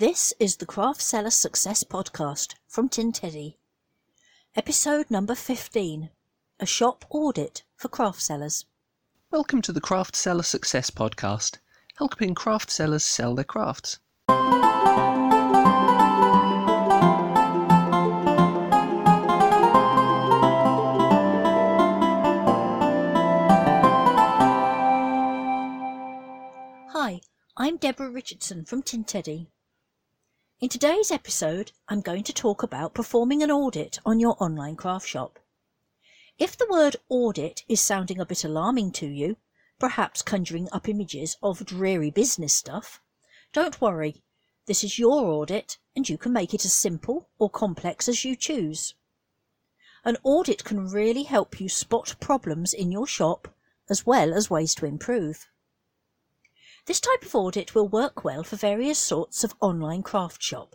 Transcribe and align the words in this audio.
This 0.00 0.32
is 0.40 0.56
the 0.56 0.64
Craft 0.64 1.02
Seller 1.02 1.28
Success 1.28 1.84
Podcast 1.84 2.54
from 2.66 2.88
Tin 2.88 3.12
Teddy. 3.12 3.58
Episode 4.56 5.10
number 5.10 5.34
15 5.34 6.08
A 6.58 6.64
Shop 6.64 7.04
Audit 7.10 7.64
for 7.76 7.88
Craft 7.88 8.22
Sellers. 8.22 8.64
Welcome 9.30 9.60
to 9.60 9.74
the 9.74 9.80
Craft 9.82 10.16
Seller 10.16 10.42
Success 10.42 10.88
Podcast, 10.88 11.58
helping 11.98 12.34
craft 12.34 12.70
sellers 12.70 13.04
sell 13.04 13.34
their 13.34 13.44
crafts. 13.44 13.98
Hi, 26.88 27.20
I'm 27.58 27.76
Deborah 27.76 28.10
Richardson 28.10 28.64
from 28.64 28.80
Tin 28.82 29.04
Teddy. 29.04 29.50
In 30.60 30.68
today's 30.68 31.10
episode, 31.10 31.72
I'm 31.88 32.02
going 32.02 32.22
to 32.24 32.34
talk 32.34 32.62
about 32.62 32.92
performing 32.92 33.42
an 33.42 33.50
audit 33.50 33.98
on 34.04 34.20
your 34.20 34.36
online 34.42 34.76
craft 34.76 35.08
shop. 35.08 35.38
If 36.38 36.54
the 36.54 36.66
word 36.68 36.96
audit 37.08 37.64
is 37.66 37.80
sounding 37.80 38.20
a 38.20 38.26
bit 38.26 38.44
alarming 38.44 38.92
to 38.92 39.06
you, 39.06 39.38
perhaps 39.78 40.20
conjuring 40.20 40.68
up 40.70 40.86
images 40.86 41.38
of 41.42 41.64
dreary 41.64 42.10
business 42.10 42.54
stuff, 42.54 43.00
don't 43.54 43.80
worry. 43.80 44.22
This 44.66 44.84
is 44.84 44.98
your 44.98 45.24
audit 45.24 45.78
and 45.96 46.06
you 46.06 46.18
can 46.18 46.34
make 46.34 46.52
it 46.52 46.66
as 46.66 46.74
simple 46.74 47.30
or 47.38 47.48
complex 47.48 48.06
as 48.06 48.26
you 48.26 48.36
choose. 48.36 48.94
An 50.04 50.18
audit 50.22 50.62
can 50.62 50.88
really 50.88 51.22
help 51.22 51.58
you 51.58 51.70
spot 51.70 52.16
problems 52.20 52.74
in 52.74 52.92
your 52.92 53.06
shop 53.06 53.48
as 53.88 54.04
well 54.04 54.34
as 54.34 54.50
ways 54.50 54.74
to 54.74 54.84
improve. 54.84 55.48
This 56.90 56.98
type 56.98 57.22
of 57.24 57.36
audit 57.36 57.72
will 57.72 57.86
work 57.86 58.24
well 58.24 58.42
for 58.42 58.56
various 58.56 58.98
sorts 58.98 59.44
of 59.44 59.54
online 59.60 60.02
craft 60.02 60.42
shop, 60.42 60.74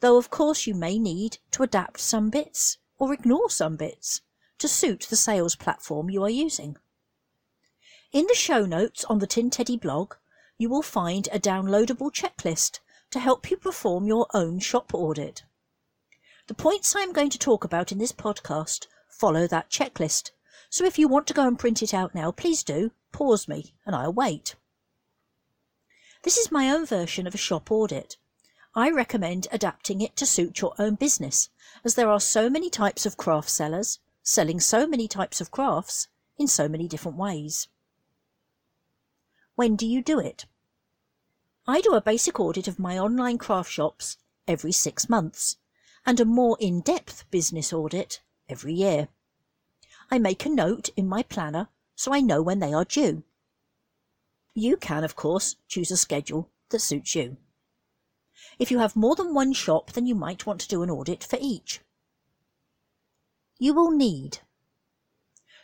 though 0.00 0.18
of 0.18 0.28
course 0.28 0.66
you 0.66 0.74
may 0.74 0.98
need 0.98 1.38
to 1.52 1.62
adapt 1.62 2.00
some 2.00 2.28
bits 2.28 2.76
or 2.98 3.14
ignore 3.14 3.48
some 3.48 3.74
bits 3.74 4.20
to 4.58 4.68
suit 4.68 5.06
the 5.08 5.16
sales 5.16 5.56
platform 5.56 6.10
you 6.10 6.22
are 6.22 6.28
using. 6.28 6.76
In 8.12 8.26
the 8.26 8.34
show 8.34 8.66
notes 8.66 9.04
on 9.04 9.20
the 9.20 9.26
Tin 9.26 9.48
Teddy 9.48 9.78
blog, 9.78 10.16
you 10.58 10.68
will 10.68 10.82
find 10.82 11.30
a 11.32 11.40
downloadable 11.40 12.12
checklist 12.12 12.80
to 13.10 13.18
help 13.18 13.50
you 13.50 13.56
perform 13.56 14.06
your 14.06 14.26
own 14.34 14.58
shop 14.58 14.92
audit. 14.92 15.44
The 16.46 16.52
points 16.52 16.94
I 16.94 17.00
am 17.00 17.14
going 17.14 17.30
to 17.30 17.38
talk 17.38 17.64
about 17.64 17.90
in 17.90 17.96
this 17.96 18.12
podcast 18.12 18.86
follow 19.08 19.46
that 19.46 19.70
checklist, 19.70 20.30
so 20.68 20.84
if 20.84 20.98
you 20.98 21.08
want 21.08 21.26
to 21.28 21.32
go 21.32 21.48
and 21.48 21.58
print 21.58 21.82
it 21.82 21.94
out 21.94 22.14
now, 22.14 22.32
please 22.32 22.62
do, 22.62 22.90
pause 23.12 23.48
me 23.48 23.72
and 23.86 23.96
I'll 23.96 24.12
wait. 24.12 24.54
This 26.22 26.36
is 26.36 26.50
my 26.50 26.68
own 26.70 26.84
version 26.84 27.26
of 27.26 27.34
a 27.34 27.38
shop 27.38 27.70
audit. 27.70 28.16
I 28.74 28.90
recommend 28.90 29.46
adapting 29.52 30.00
it 30.00 30.16
to 30.16 30.26
suit 30.26 30.60
your 30.60 30.74
own 30.78 30.96
business, 30.96 31.48
as 31.84 31.94
there 31.94 32.10
are 32.10 32.20
so 32.20 32.50
many 32.50 32.70
types 32.70 33.06
of 33.06 33.16
craft 33.16 33.48
sellers 33.48 34.00
selling 34.22 34.58
so 34.58 34.86
many 34.86 35.06
types 35.06 35.40
of 35.40 35.50
crafts 35.50 36.08
in 36.36 36.48
so 36.48 36.68
many 36.68 36.88
different 36.88 37.16
ways. 37.16 37.68
When 39.54 39.76
do 39.76 39.86
you 39.86 40.02
do 40.02 40.18
it? 40.18 40.46
I 41.66 41.80
do 41.80 41.94
a 41.94 42.00
basic 42.00 42.40
audit 42.40 42.66
of 42.66 42.78
my 42.78 42.98
online 42.98 43.38
craft 43.38 43.70
shops 43.70 44.16
every 44.46 44.72
six 44.72 45.08
months 45.08 45.56
and 46.04 46.18
a 46.18 46.24
more 46.24 46.56
in-depth 46.60 47.30
business 47.30 47.72
audit 47.72 48.20
every 48.48 48.74
year. 48.74 49.08
I 50.10 50.18
make 50.18 50.44
a 50.44 50.48
note 50.48 50.90
in 50.96 51.06
my 51.06 51.22
planner 51.22 51.68
so 51.94 52.12
I 52.12 52.20
know 52.20 52.42
when 52.42 52.58
they 52.58 52.72
are 52.72 52.84
due. 52.84 53.24
You 54.58 54.76
can, 54.76 55.04
of 55.04 55.14
course, 55.14 55.54
choose 55.68 55.92
a 55.92 55.96
schedule 55.96 56.50
that 56.70 56.80
suits 56.80 57.14
you. 57.14 57.36
If 58.58 58.72
you 58.72 58.80
have 58.80 58.96
more 58.96 59.14
than 59.14 59.32
one 59.32 59.52
shop, 59.52 59.92
then 59.92 60.04
you 60.04 60.16
might 60.16 60.46
want 60.46 60.60
to 60.62 60.66
do 60.66 60.82
an 60.82 60.90
audit 60.90 61.22
for 61.22 61.38
each. 61.40 61.80
You 63.60 63.72
will 63.72 63.92
need 63.92 64.40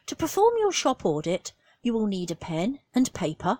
To 0.06 0.14
perform 0.14 0.54
your 0.60 0.70
shop 0.70 1.04
audit, 1.04 1.52
you 1.82 1.92
will 1.92 2.06
need 2.06 2.30
a 2.30 2.36
pen 2.36 2.78
and 2.94 3.12
paper 3.12 3.58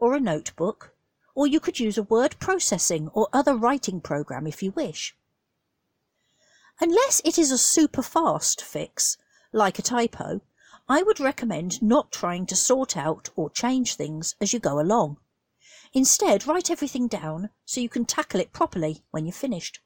or 0.00 0.16
a 0.16 0.20
notebook, 0.20 0.96
or 1.36 1.46
you 1.46 1.60
could 1.60 1.78
use 1.78 1.96
a 1.96 2.02
word 2.02 2.34
processing 2.40 3.08
or 3.14 3.28
other 3.32 3.54
writing 3.54 4.00
program 4.00 4.48
if 4.48 4.64
you 4.64 4.72
wish. 4.72 5.14
Unless 6.80 7.22
it 7.24 7.38
is 7.38 7.52
a 7.52 7.56
super 7.56 8.02
fast 8.02 8.60
fix, 8.60 9.16
like 9.52 9.78
a 9.78 9.82
typo, 9.82 10.40
I 10.88 11.02
would 11.02 11.20
recommend 11.20 11.80
not 11.80 12.10
trying 12.10 12.46
to 12.46 12.56
sort 12.56 12.96
out 12.96 13.30
or 13.36 13.50
change 13.50 13.94
things 13.94 14.34
as 14.40 14.52
you 14.52 14.58
go 14.58 14.80
along. 14.80 15.18
Instead, 15.92 16.46
write 16.46 16.70
everything 16.70 17.06
down 17.06 17.50
so 17.64 17.80
you 17.80 17.88
can 17.88 18.04
tackle 18.04 18.40
it 18.40 18.52
properly 18.52 19.04
when 19.10 19.24
you've 19.24 19.36
finished. 19.36 19.80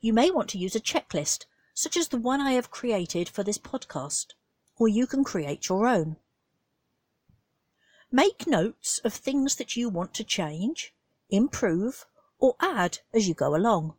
You 0.00 0.12
may 0.12 0.30
want 0.30 0.50
to 0.50 0.58
use 0.58 0.74
a 0.74 0.80
checklist, 0.80 1.46
such 1.74 1.96
as 1.96 2.08
the 2.08 2.18
one 2.18 2.40
I 2.40 2.52
have 2.52 2.70
created 2.70 3.28
for 3.28 3.42
this 3.42 3.58
podcast, 3.58 4.34
or 4.78 4.88
you 4.88 5.06
can 5.06 5.24
create 5.24 5.68
your 5.68 5.86
own. 5.86 6.16
Make 8.10 8.46
notes 8.46 8.98
of 9.04 9.12
things 9.12 9.56
that 9.56 9.76
you 9.76 9.88
want 9.88 10.14
to 10.14 10.24
change, 10.24 10.94
improve, 11.28 12.06
or 12.38 12.56
add 12.60 12.98
as 13.12 13.28
you 13.28 13.34
go 13.34 13.54
along. 13.54 13.94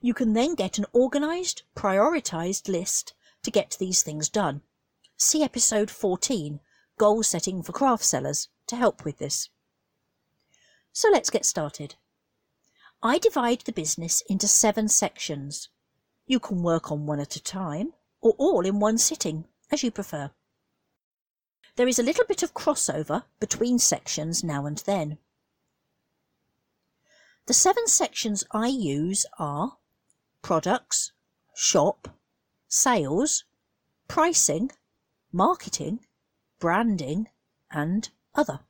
You 0.00 0.14
can 0.14 0.32
then 0.32 0.54
get 0.54 0.78
an 0.78 0.86
organised, 0.94 1.62
prioritised 1.76 2.68
list 2.68 3.14
to 3.42 3.50
get 3.50 3.76
these 3.78 4.02
things 4.02 4.28
done. 4.28 4.62
See 5.16 5.42
episode 5.42 5.90
14, 5.90 6.60
Goal 6.98 7.22
Setting 7.22 7.62
for 7.62 7.72
Craft 7.72 8.04
Sellers, 8.04 8.48
to 8.66 8.76
help 8.76 9.04
with 9.04 9.18
this. 9.18 9.50
So 10.92 11.08
let's 11.10 11.30
get 11.30 11.44
started. 11.44 11.94
I 13.02 13.18
divide 13.18 13.62
the 13.62 13.72
business 13.72 14.22
into 14.28 14.46
seven 14.46 14.88
sections. 14.88 15.68
You 16.26 16.38
can 16.38 16.62
work 16.62 16.92
on 16.92 17.06
one 17.06 17.18
at 17.18 17.36
a 17.36 17.42
time, 17.42 17.94
or 18.20 18.34
all 18.38 18.64
in 18.64 18.78
one 18.78 18.98
sitting, 18.98 19.46
as 19.70 19.82
you 19.82 19.90
prefer. 19.90 20.30
There 21.76 21.88
is 21.88 21.98
a 21.98 22.02
little 22.02 22.24
bit 22.26 22.42
of 22.42 22.54
crossover 22.54 23.24
between 23.40 23.78
sections 23.78 24.44
now 24.44 24.66
and 24.66 24.78
then. 24.78 25.18
The 27.46 27.54
seven 27.54 27.88
sections 27.88 28.44
I 28.52 28.68
use 28.68 29.26
are 29.38 29.78
products, 30.42 31.12
shop, 31.54 32.08
sales, 32.74 33.44
pricing, 34.08 34.72
marketing, 35.30 36.00
branding, 36.58 37.28
and 37.70 38.08
other. 38.34 38.60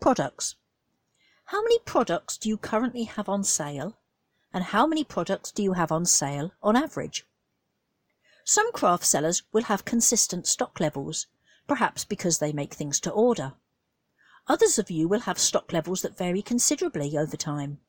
Products. 0.00 0.56
How 1.44 1.62
many 1.62 1.78
products 1.80 2.38
do 2.38 2.48
you 2.48 2.56
currently 2.56 3.04
have 3.04 3.28
on 3.28 3.44
sale? 3.44 3.98
And 4.50 4.64
how 4.64 4.86
many 4.86 5.04
products 5.04 5.52
do 5.52 5.62
you 5.62 5.74
have 5.74 5.92
on 5.92 6.06
sale 6.06 6.52
on 6.62 6.74
average? 6.74 7.26
Some 8.46 8.72
craft 8.72 9.04
sellers 9.04 9.42
will 9.52 9.64
have 9.64 9.84
consistent 9.84 10.46
stock 10.46 10.80
levels, 10.80 11.26
perhaps 11.66 12.06
because 12.06 12.38
they 12.38 12.54
make 12.54 12.72
things 12.72 12.98
to 13.00 13.10
order. 13.10 13.52
Others 14.48 14.78
of 14.78 14.90
you 14.90 15.06
will 15.06 15.20
have 15.20 15.38
stock 15.38 15.70
levels 15.70 16.00
that 16.00 16.16
vary 16.16 16.40
considerably 16.40 17.14
over 17.14 17.36
time. 17.36 17.80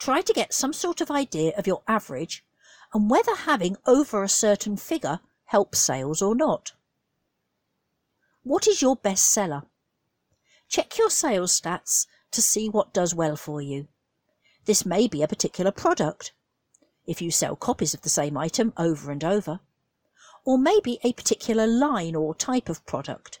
Try 0.00 0.22
to 0.22 0.32
get 0.32 0.52
some 0.52 0.72
sort 0.72 1.00
of 1.00 1.08
idea 1.08 1.56
of 1.56 1.68
your 1.68 1.84
average 1.86 2.44
and 2.92 3.10
whether 3.10 3.34
having 3.34 3.76
over 3.86 4.22
a 4.22 4.28
certain 4.28 4.76
figure 4.76 5.20
helps 5.46 5.78
sales 5.78 6.22
or 6.22 6.34
not. 6.34 6.72
What 8.42 8.66
is 8.66 8.82
your 8.82 8.96
best 8.96 9.26
seller? 9.26 9.64
Check 10.68 10.98
your 10.98 11.10
sales 11.10 11.60
stats 11.60 12.06
to 12.32 12.42
see 12.42 12.68
what 12.68 12.92
does 12.92 13.14
well 13.14 13.36
for 13.36 13.60
you. 13.60 13.88
This 14.64 14.84
may 14.84 15.06
be 15.06 15.22
a 15.22 15.28
particular 15.28 15.70
product, 15.70 16.32
if 17.06 17.22
you 17.22 17.30
sell 17.30 17.56
copies 17.56 17.94
of 17.94 18.02
the 18.02 18.08
same 18.08 18.36
item 18.36 18.72
over 18.76 19.12
and 19.12 19.22
over, 19.22 19.60
or 20.44 20.58
maybe 20.58 20.98
a 21.02 21.12
particular 21.12 21.66
line 21.66 22.14
or 22.14 22.34
type 22.34 22.68
of 22.68 22.84
product. 22.86 23.40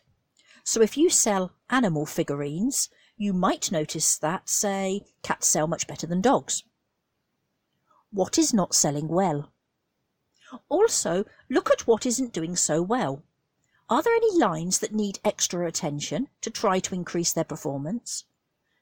So 0.64 0.82
if 0.82 0.96
you 0.96 1.10
sell 1.10 1.52
animal 1.70 2.06
figurines, 2.06 2.88
you 3.16 3.32
might 3.32 3.72
notice 3.72 4.18
that, 4.18 4.48
say, 4.48 5.02
cats 5.22 5.46
sell 5.46 5.66
much 5.66 5.86
better 5.86 6.06
than 6.06 6.20
dogs. 6.20 6.64
What 8.16 8.38
is 8.38 8.54
not 8.54 8.74
selling 8.74 9.08
well? 9.08 9.52
Also, 10.70 11.26
look 11.50 11.70
at 11.70 11.86
what 11.86 12.06
isn't 12.06 12.32
doing 12.32 12.56
so 12.56 12.80
well. 12.80 13.22
Are 13.90 14.02
there 14.02 14.14
any 14.14 14.38
lines 14.38 14.78
that 14.78 14.94
need 14.94 15.18
extra 15.22 15.66
attention 15.66 16.28
to 16.40 16.48
try 16.48 16.80
to 16.80 16.94
increase 16.94 17.34
their 17.34 17.44
performance? 17.44 18.24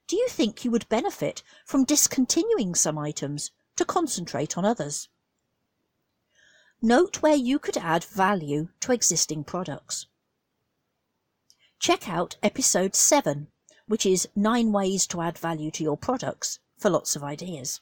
Do 0.07 0.15
you 0.15 0.29
think 0.29 0.65
you 0.65 0.71
would 0.71 0.89
benefit 0.89 1.43
from 1.65 1.83
discontinuing 1.83 2.77
some 2.77 2.97
items 2.97 3.51
to 3.75 3.85
concentrate 3.85 4.57
on 4.57 4.65
others? 4.65 5.09
Note 6.81 7.21
where 7.21 7.35
you 7.35 7.59
could 7.59 7.77
add 7.77 8.05
value 8.05 8.69
to 8.79 8.93
existing 8.93 9.43
products. 9.43 10.07
Check 11.81 12.09
out 12.09 12.37
episode 12.41 12.95
7, 12.95 13.49
which 13.89 14.07
is 14.07 14.29
9 14.37 14.71
ways 14.71 15.09
to 15.09 15.21
add 15.21 15.37
value 15.37 15.73
to 15.73 15.83
your 15.83 15.97
products, 15.97 16.61
for 16.79 16.89
lots 16.89 17.17
of 17.17 17.25
ideas. 17.25 17.81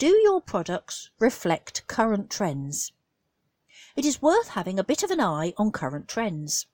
Do 0.00 0.18
your 0.24 0.40
products 0.40 1.10
reflect 1.18 1.86
current 1.86 2.30
trends? 2.30 2.90
It 3.94 4.06
is 4.06 4.22
worth 4.22 4.48
having 4.48 4.78
a 4.78 4.82
bit 4.82 5.02
of 5.02 5.10
an 5.10 5.20
eye 5.20 5.52
on 5.58 5.72
current 5.72 6.08
trends. 6.08 6.66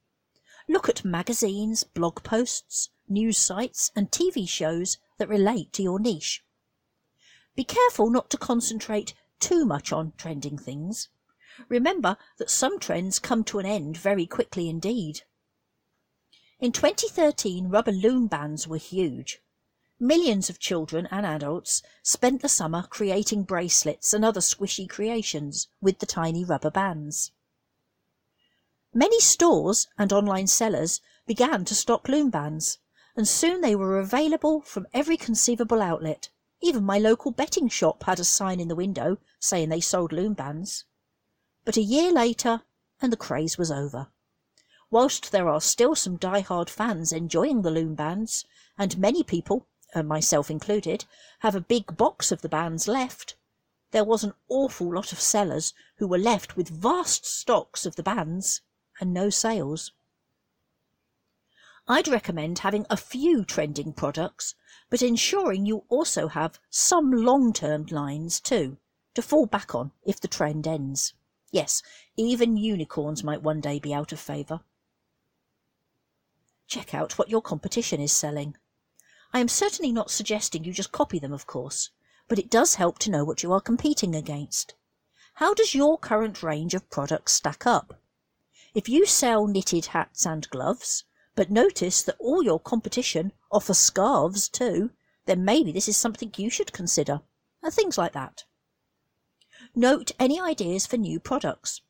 Look 0.69 0.89
at 0.89 1.05
magazines, 1.05 1.83
blog 1.83 2.23
posts, 2.23 2.91
news 3.09 3.37
sites 3.37 3.91
and 3.97 4.13
TV 4.13 4.49
shows 4.49 4.99
that 5.19 5.29
relate 5.29 5.73
to 5.73 5.83
your 5.83 5.99
niche. 5.99 6.45
Be 7.57 7.65
careful 7.65 8.11
not 8.11 8.31
to 8.31 8.39
concentrate 8.39 9.13
too 9.41 9.65
much 9.65 9.91
on 9.91 10.13
trending 10.17 10.57
things. 10.57 11.09
Remember 11.69 12.19
that 12.37 12.49
some 12.49 12.79
trends 12.79 13.19
come 13.19 13.43
to 13.43 13.59
an 13.59 13.67
end 13.67 13.97
very 13.97 14.27
quickly 14.27 14.69
indeed. 14.69 15.23
In 16.61 16.71
2013, 16.71 17.71
rubber 17.71 17.91
loom 17.91 18.29
bands 18.29 18.69
were 18.69 18.77
huge. 18.77 19.43
Millions 19.99 20.51
of 20.51 20.59
children 20.59 21.09
and 21.11 21.25
adults 21.25 21.83
spent 22.03 22.43
the 22.43 22.51
summer 22.51 22.87
creating 22.91 23.45
bracelets 23.45 24.13
and 24.13 24.27
other 24.27 24.41
squishy 24.41 24.87
creations 24.87 25.69
with 25.81 26.01
the 26.01 26.07
tiny 26.07 26.45
rubber 26.45 26.71
bands. 26.71 27.33
Many 28.93 29.21
stores 29.21 29.89
and 29.97 30.13
online 30.13 30.49
sellers 30.49 31.01
began 31.27 31.65
to 31.65 31.75
stock 31.75 32.09
loom 32.09 32.29
bands, 32.29 32.79
and 33.17 33.27
soon 33.27 33.63
they 33.63 33.75
were 33.75 33.99
available 33.99 34.61
from 34.61 34.87
every 34.93 35.17
conceivable 35.17 35.81
outlet. 35.81 36.29
Even 36.61 36.85
my 36.85 36.99
local 36.99 37.31
betting 37.31 37.69
shop 37.69 38.03
had 38.03 38.21
a 38.21 38.25
sign 38.25 38.61
in 38.61 38.69
the 38.69 38.77
window 38.77 39.17
saying 39.39 39.71
they 39.71 39.81
sold 39.81 40.13
loom 40.13 40.35
bands. 40.35 40.85
But 41.65 41.79
a 41.79 41.83
year 41.83 42.13
later, 42.13 42.63
and 43.01 43.11
the 43.11 43.17
craze 43.17 43.57
was 43.57 43.71
over. 43.71 44.09
Whilst 44.91 45.33
there 45.33 45.49
are 45.49 45.61
still 45.61 45.95
some 45.95 46.17
die-hard 46.17 46.69
fans 46.69 47.13
enjoying 47.13 47.63
the 47.63 47.71
loom 47.71 47.95
bands, 47.95 48.45
and 48.79 48.99
many 48.99 49.23
people, 49.23 49.67
and 49.95 50.09
myself 50.09 50.51
included, 50.51 51.05
have 51.41 51.55
a 51.55 51.61
big 51.61 51.97
box 51.97 52.33
of 52.33 52.43
the 52.43 52.49
bands 52.49 52.89
left, 52.89 53.37
there 53.93 54.05
was 54.05 54.25
an 54.25 54.35
awful 54.49 54.93
lot 54.93 55.13
of 55.13 55.21
sellers 55.21 55.73
who 55.97 56.07
were 56.07 56.19
left 56.19 56.57
with 56.57 56.69
vast 56.69 57.25
stocks 57.25 57.87
of 57.87 57.97
the 57.97 58.03
bands 58.03 58.61
and 59.01 59.15
no 59.15 59.31
sales. 59.31 59.93
I'd 61.89 62.09
recommend 62.09 62.59
having 62.59 62.85
a 62.91 62.97
few 62.97 63.45
trending 63.45 63.93
products, 63.93 64.55
but 64.91 65.03
ensuring 65.03 65.67
you 65.67 65.85
also 65.89 66.29
have 66.29 66.59
some 66.69 67.13
long-term 67.13 67.87
lines 67.87 68.41
too, 68.41 68.77
to 69.15 69.23
fall 69.23 69.47
back 69.47 69.75
on 69.75 69.93
if 70.05 70.21
the 70.21 70.29
trend 70.29 70.67
ends. 70.67 71.15
Yes, 71.53 71.83
even 72.17 72.57
unicorns 72.57 73.23
might 73.23 73.43
one 73.43 73.61
day 73.61 73.79
be 73.79 73.95
out 73.95 74.11
of 74.11 74.19
favour. 74.19 74.61
Check 76.67 76.93
out 76.93 77.17
what 77.17 77.31
your 77.31 77.41
competition 77.41 78.01
is 78.01 78.13
selling. 78.13 78.57
I 79.37 79.41
am 79.41 79.49
certainly 79.49 79.93
not 79.93 80.11
suggesting 80.11 80.65
you 80.65 80.73
just 80.73 80.93
copy 80.93 81.19
them, 81.19 81.35
of 81.35 81.47
course, 81.47 81.91
but 82.27 82.39
it 82.39 82.49
does 82.49 82.77
help 82.77 82.99
to 83.01 83.11
know 83.11 83.23
what 83.23 83.43
you 83.43 83.53
are 83.53 83.61
competing 83.61 84.15
against. 84.15 84.75
How 85.35 85.53
does 85.53 85.75
your 85.75 85.99
current 85.99 86.43
range 86.43 86.73
of 86.73 86.89
products 86.89 87.35
stack 87.35 87.67
up? 87.67 88.01
If 88.73 88.89
you 88.89 89.05
sell 89.05 89.47
knitted 89.47 89.93
hats 89.93 90.25
and 90.25 90.49
gloves, 90.49 91.05
but 91.35 91.51
notice 91.51 92.03
that 92.05 92.17
all 92.19 92.43
your 92.43 92.59
competition 92.59 93.33
offer 93.53 93.75
scarves 93.75 94.49
too, 94.49 94.93
then 95.27 95.45
maybe 95.45 95.71
this 95.71 95.87
is 95.87 95.99
something 95.99 96.33
you 96.39 96.49
should 96.49 96.73
consider, 96.73 97.21
and 97.63 97.75
things 97.75 97.99
like 97.99 98.15
that. 98.15 98.45
Note 99.75 100.13
any 100.19 100.41
ideas 100.41 100.87
for 100.87 100.97
new 100.97 101.21
products. 101.21 101.83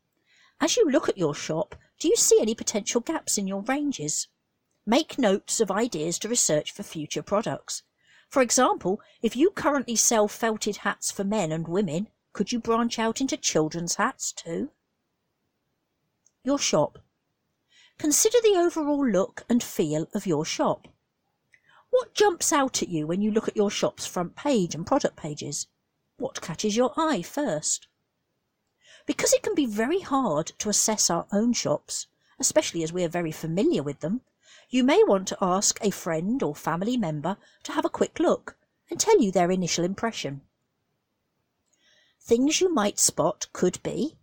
As 0.60 0.76
you 0.76 0.90
look 0.90 1.08
at 1.08 1.16
your 1.16 1.32
shop, 1.32 1.76
do 2.00 2.08
you 2.08 2.16
see 2.16 2.40
any 2.40 2.56
potential 2.56 3.00
gaps 3.00 3.38
in 3.38 3.46
your 3.46 3.60
ranges? 3.60 4.26
Make 4.88 5.18
notes 5.18 5.60
of 5.60 5.68
ideas 5.68 6.16
to 6.20 6.28
research 6.28 6.70
for 6.70 6.84
future 6.84 7.22
products. 7.22 7.82
For 8.28 8.40
example, 8.40 9.00
if 9.20 9.34
you 9.34 9.50
currently 9.50 9.96
sell 9.96 10.28
felted 10.28 10.78
hats 10.78 11.10
for 11.10 11.24
men 11.24 11.50
and 11.50 11.66
women, 11.66 12.08
could 12.32 12.52
you 12.52 12.60
branch 12.60 12.96
out 12.96 13.20
into 13.20 13.36
children's 13.36 13.96
hats 13.96 14.30
too? 14.30 14.70
Your 16.44 16.58
shop. 16.58 17.00
Consider 17.98 18.38
the 18.40 18.54
overall 18.56 19.04
look 19.04 19.44
and 19.48 19.60
feel 19.60 20.06
of 20.14 20.24
your 20.24 20.44
shop. 20.44 20.86
What 21.90 22.14
jumps 22.14 22.52
out 22.52 22.80
at 22.80 22.88
you 22.88 23.08
when 23.08 23.20
you 23.20 23.32
look 23.32 23.48
at 23.48 23.56
your 23.56 23.72
shop's 23.72 24.06
front 24.06 24.36
page 24.36 24.72
and 24.72 24.86
product 24.86 25.16
pages? 25.16 25.66
What 26.16 26.40
catches 26.40 26.76
your 26.76 26.92
eye 26.96 27.22
first? 27.22 27.88
Because 29.04 29.32
it 29.32 29.42
can 29.42 29.56
be 29.56 29.66
very 29.66 30.00
hard 30.00 30.52
to 30.58 30.68
assess 30.68 31.10
our 31.10 31.26
own 31.32 31.54
shops, 31.54 32.06
especially 32.38 32.84
as 32.84 32.92
we 32.92 33.02
are 33.02 33.08
very 33.08 33.32
familiar 33.32 33.82
with 33.82 33.98
them, 33.98 34.20
you 34.68 34.82
may 34.82 35.02
want 35.04 35.28
to 35.28 35.38
ask 35.40 35.78
a 35.80 35.90
friend 35.90 36.42
or 36.42 36.54
family 36.54 36.96
member 36.96 37.36
to 37.62 37.72
have 37.72 37.84
a 37.84 37.90
quick 37.90 38.18
look 38.18 38.56
and 38.90 38.98
tell 38.98 39.20
you 39.20 39.30
their 39.30 39.50
initial 39.50 39.84
impression. 39.84 40.42
Things 42.20 42.60
you 42.60 42.72
might 42.72 42.98
spot 42.98 43.46
could 43.52 43.82
be 43.82 44.18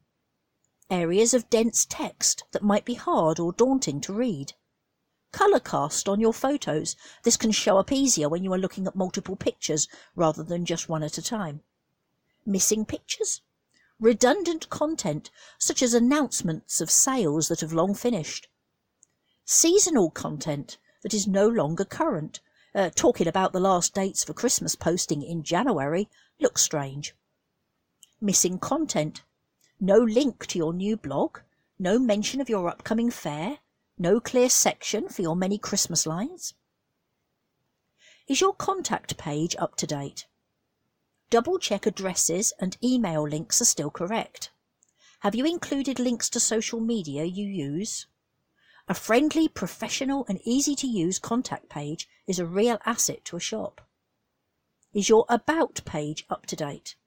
areas 0.90 1.34
of 1.34 1.50
dense 1.50 1.86
text 1.86 2.44
that 2.52 2.62
might 2.64 2.86
be 2.86 2.96
hard 2.96 3.40
or 3.40 3.54
daunting 3.54 4.02
to 4.02 4.14
read. 4.14 4.54
Colour 5.32 5.60
cast 5.60 6.08
on 6.08 6.20
your 6.20 6.34
photos. 6.34 6.96
This 7.24 7.38
can 7.38 7.52
show 7.52 7.78
up 7.78 7.92
easier 7.92 8.30
when 8.30 8.44
you 8.44 8.54
are 8.54 8.58
looking 8.58 8.86
at 8.86 8.96
multiple 8.96 9.36
pictures 9.36 9.88
rather 10.16 10.44
than 10.44 10.66
just 10.66 10.90
one 10.90 11.04
at 11.04 11.18
a 11.18 11.22
time 11.22 11.64
missing 12.46 12.84
pictures, 12.84 13.42
redundant 14.00 14.70
content 14.70 15.32
such 15.58 15.82
as 15.82 15.94
announcements 15.94 16.82
of 16.82 16.92
sales 16.92 17.48
that 17.48 17.62
have 17.62 17.72
long 17.72 17.96
finished, 17.96 18.50
seasonal 19.46 20.10
content 20.10 20.78
that 21.02 21.14
is 21.14 21.28
no 21.28 21.48
longer 21.48 21.86
current. 21.86 22.40
Uh, 22.76 22.90
talking 22.96 23.28
about 23.28 23.54
the 23.54 23.60
last 23.60 23.94
dates 23.94 24.24
for 24.24 24.34
Christmas 24.34 24.76
posting 24.76 25.22
in 25.22 25.44
January 25.44 26.10
looks 26.40 26.62
strange. 26.62 27.14
Missing 28.20 28.60
content. 28.60 29.24
No 29.80 29.98
link 29.98 30.46
to 30.48 30.58
your 30.58 30.74
new 30.74 30.98
blog, 30.98 31.40
no 31.78 32.00
mention 32.00 32.40
of 32.42 32.50
your 32.50 32.68
upcoming 32.70 33.12
fair, 33.12 33.60
no 33.98 34.20
clear 34.20 34.50
section 34.50 35.10
for 35.10 35.22
your 35.22 35.36
many 35.36 35.58
Christmas 35.58 36.06
lines. 36.06 36.54
Is 38.28 38.40
your 38.40 38.54
contact 38.54 39.18
page 39.18 39.56
up 39.60 39.76
to 39.76 39.86
date? 39.86 40.26
Double 41.30 41.60
check 41.60 41.86
addresses 41.86 42.54
and 42.60 42.78
email 42.82 43.28
links 43.28 43.62
are 43.62 43.66
still 43.66 43.92
correct. 43.92 44.52
Have 45.20 45.36
you 45.36 45.46
included 45.46 46.00
links 46.00 46.30
to 46.30 46.40
social 46.40 46.80
media 46.80 47.26
you 47.26 47.46
use? 47.46 48.08
A 48.90 48.94
friendly, 48.94 49.48
professional 49.48 50.26
and 50.28 50.42
easy 50.44 50.76
to 50.76 50.88
use 50.88 51.18
contact 51.18 51.70
page 51.70 52.10
is 52.28 52.38
a 52.38 52.46
real 52.46 52.80
asset 52.86 53.24
to 53.24 53.38
a 53.38 53.40
shop. 53.40 53.80
Is 54.94 55.08
your 55.08 55.26
About 55.30 55.80
page 55.86 56.26
up 56.30 56.46
to 56.48 56.58
date? 56.58 56.98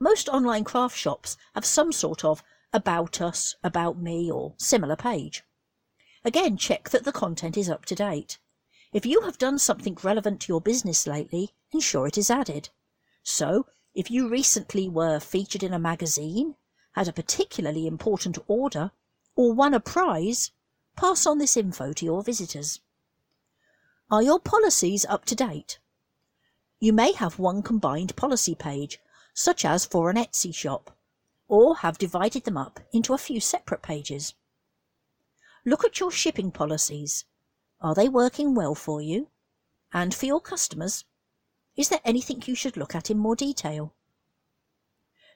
Most 0.00 0.28
online 0.28 0.64
craft 0.64 0.96
shops 0.96 1.36
have 1.54 1.64
some 1.64 1.92
sort 1.92 2.24
of 2.24 2.42
About 2.72 3.20
Us, 3.20 3.54
About 3.62 3.96
Me 3.96 4.28
or 4.28 4.54
similar 4.56 4.96
page. 4.96 5.44
Again, 6.24 6.56
check 6.56 6.90
that 6.90 7.04
the 7.04 7.12
content 7.12 7.56
is 7.56 7.70
up 7.70 7.84
to 7.84 7.94
date. 7.94 8.38
If 8.92 9.06
you 9.06 9.20
have 9.20 9.38
done 9.38 9.60
something 9.60 9.96
relevant 10.02 10.40
to 10.40 10.48
your 10.52 10.60
business 10.60 11.06
lately, 11.06 11.54
ensure 11.70 12.08
it 12.08 12.18
is 12.18 12.28
added. 12.28 12.70
So, 13.22 13.66
if 13.94 14.10
you 14.10 14.28
recently 14.28 14.88
were 14.88 15.20
featured 15.20 15.62
in 15.62 15.72
a 15.72 15.78
magazine, 15.78 16.56
had 16.94 17.06
a 17.06 17.12
particularly 17.12 17.86
important 17.86 18.36
order, 18.48 18.90
or 19.36 19.52
won 19.52 19.74
a 19.74 19.80
prize, 19.80 20.50
pass 20.96 21.26
on 21.26 21.38
this 21.38 21.56
info 21.56 21.92
to 21.92 22.04
your 22.04 22.22
visitors. 22.22 22.80
Are 24.10 24.22
your 24.22 24.38
policies 24.38 25.04
up 25.08 25.24
to 25.26 25.34
date? 25.34 25.78
You 26.78 26.92
may 26.92 27.12
have 27.12 27.38
one 27.38 27.62
combined 27.62 28.16
policy 28.16 28.54
page, 28.54 29.00
such 29.32 29.64
as 29.64 29.84
for 29.84 30.10
an 30.10 30.16
Etsy 30.16 30.54
shop, 30.54 30.96
or 31.48 31.76
have 31.78 31.98
divided 31.98 32.44
them 32.44 32.56
up 32.56 32.80
into 32.92 33.14
a 33.14 33.18
few 33.18 33.40
separate 33.40 33.82
pages. 33.82 34.34
Look 35.64 35.84
at 35.84 35.98
your 35.98 36.10
shipping 36.10 36.50
policies. 36.50 37.24
Are 37.80 37.94
they 37.94 38.08
working 38.08 38.54
well 38.54 38.74
for 38.74 39.00
you 39.00 39.28
and 39.92 40.14
for 40.14 40.26
your 40.26 40.40
customers? 40.40 41.04
Is 41.76 41.88
there 41.88 42.00
anything 42.04 42.42
you 42.44 42.54
should 42.54 42.76
look 42.76 42.94
at 42.94 43.10
in 43.10 43.18
more 43.18 43.34
detail? 43.34 43.94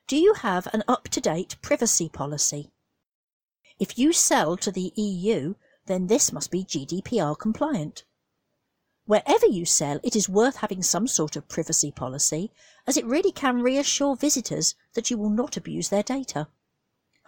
Do 0.07 0.17
you 0.17 0.35
have 0.35 0.69
an 0.73 0.85
up-to-date 0.87 1.57
privacy 1.63 2.09
policy? 2.09 2.71
If 3.79 3.97
you 3.97 4.13
sell 4.13 4.57
to 4.57 4.73
the 4.73 4.93
EU, 4.97 5.55
then 5.87 6.09
this 6.09 6.33
must 6.33 6.51
be 6.51 6.65
GDPR 6.65 7.39
compliant. 7.39 8.05
Wherever 9.07 9.47
you 9.47 9.65
sell, 9.65 10.01
it 10.03 10.17
is 10.17 10.29
worth 10.29 10.57
having 10.57 10.83
some 10.83 11.07
sort 11.07 11.37
of 11.37 11.49
privacy 11.49 11.93
policy, 11.93 12.51
as 12.87 12.97
it 12.97 13.07
really 13.07 13.31
can 13.31 13.63
reassure 13.63 14.17
visitors 14.17 14.75
that 14.95 15.11
you 15.11 15.17
will 15.17 15.31
not 15.31 15.57
abuse 15.57 15.91
their 15.91 16.03
data. 16.03 16.49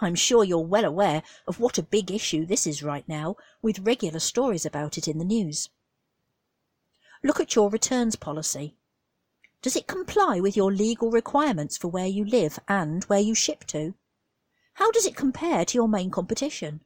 I'm 0.00 0.16
sure 0.16 0.42
you're 0.42 0.59
well 0.59 0.85
aware 0.85 1.23
of 1.47 1.61
what 1.61 1.78
a 1.78 1.85
big 1.85 2.11
issue 2.11 2.45
this 2.45 2.66
is 2.66 2.83
right 2.83 3.09
now, 3.09 3.37
with 3.62 3.78
regular 3.78 4.19
stories 4.19 4.66
about 4.66 4.99
it 4.99 5.07
in 5.07 5.19
the 5.19 5.25
news. 5.25 5.69
Look 7.23 7.38
at 7.38 7.54
your 7.54 7.71
returns 7.71 8.16
policy. 8.16 8.75
Does 9.62 9.76
it 9.76 9.87
comply 9.87 10.40
with 10.40 10.57
your 10.57 10.73
legal 10.73 11.11
requirements 11.11 11.76
for 11.76 11.88
where 11.88 12.07
you 12.07 12.25
live 12.25 12.59
and 12.66 13.04
where 13.04 13.21
you 13.21 13.35
ship 13.35 13.64
to? 13.69 13.95
How 14.80 14.90
does 14.90 15.04
it 15.04 15.14
compare 15.14 15.66
to 15.66 15.75
your 15.75 15.88
main 15.88 16.10
competition? 16.10 16.80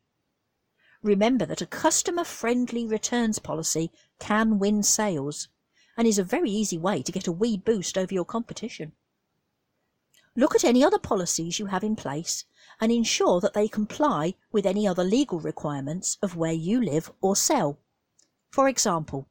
Remember 1.01 1.47
that 1.47 1.61
a 1.61 1.67
customer-friendly 1.67 2.89
returns 2.89 3.39
policy 3.39 3.93
can 4.19 4.59
win 4.59 4.83
sales 4.83 5.47
and 5.97 6.05
is 6.05 6.19
a 6.19 6.25
very 6.25 6.51
easy 6.51 6.77
way 6.77 7.03
to 7.03 7.13
get 7.13 7.29
a 7.29 7.33
wee 7.33 7.57
boost 7.57 7.97
over 7.97 8.13
your 8.13 8.25
competition. 8.25 8.95
Look 10.35 10.57
at 10.57 10.65
any 10.65 10.83
other 10.83 10.99
policies 10.99 11.61
you 11.61 11.67
have 11.67 11.85
in 11.85 11.95
place 11.95 12.47
and 12.81 12.91
ensure 12.91 13.41
that 13.41 13.55
they 13.55 13.69
comply 13.69 14.35
with 14.51 14.67
any 14.67 14.89
other 14.89 15.05
legal 15.05 15.39
requirements 15.39 16.19
of 16.21 16.35
where 16.35 16.53
you 16.53 16.83
live 16.83 17.13
or 17.21 17.37
sell. 17.37 17.79
For 18.51 18.69
example, 18.69 19.29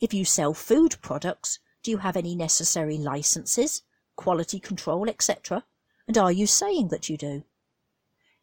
if 0.00 0.14
you 0.14 0.24
sell 0.24 0.54
food 0.54 0.96
products, 1.02 1.58
Do 1.82 1.90
you 1.90 1.98
have 1.98 2.16
any 2.16 2.34
necessary 2.34 2.96
licenses, 2.96 3.82
quality 4.16 4.58
control, 4.58 5.06
etc.? 5.06 5.64
And 6.08 6.16
are 6.16 6.32
you 6.32 6.46
saying 6.46 6.88
that 6.88 7.10
you 7.10 7.18
do? 7.18 7.44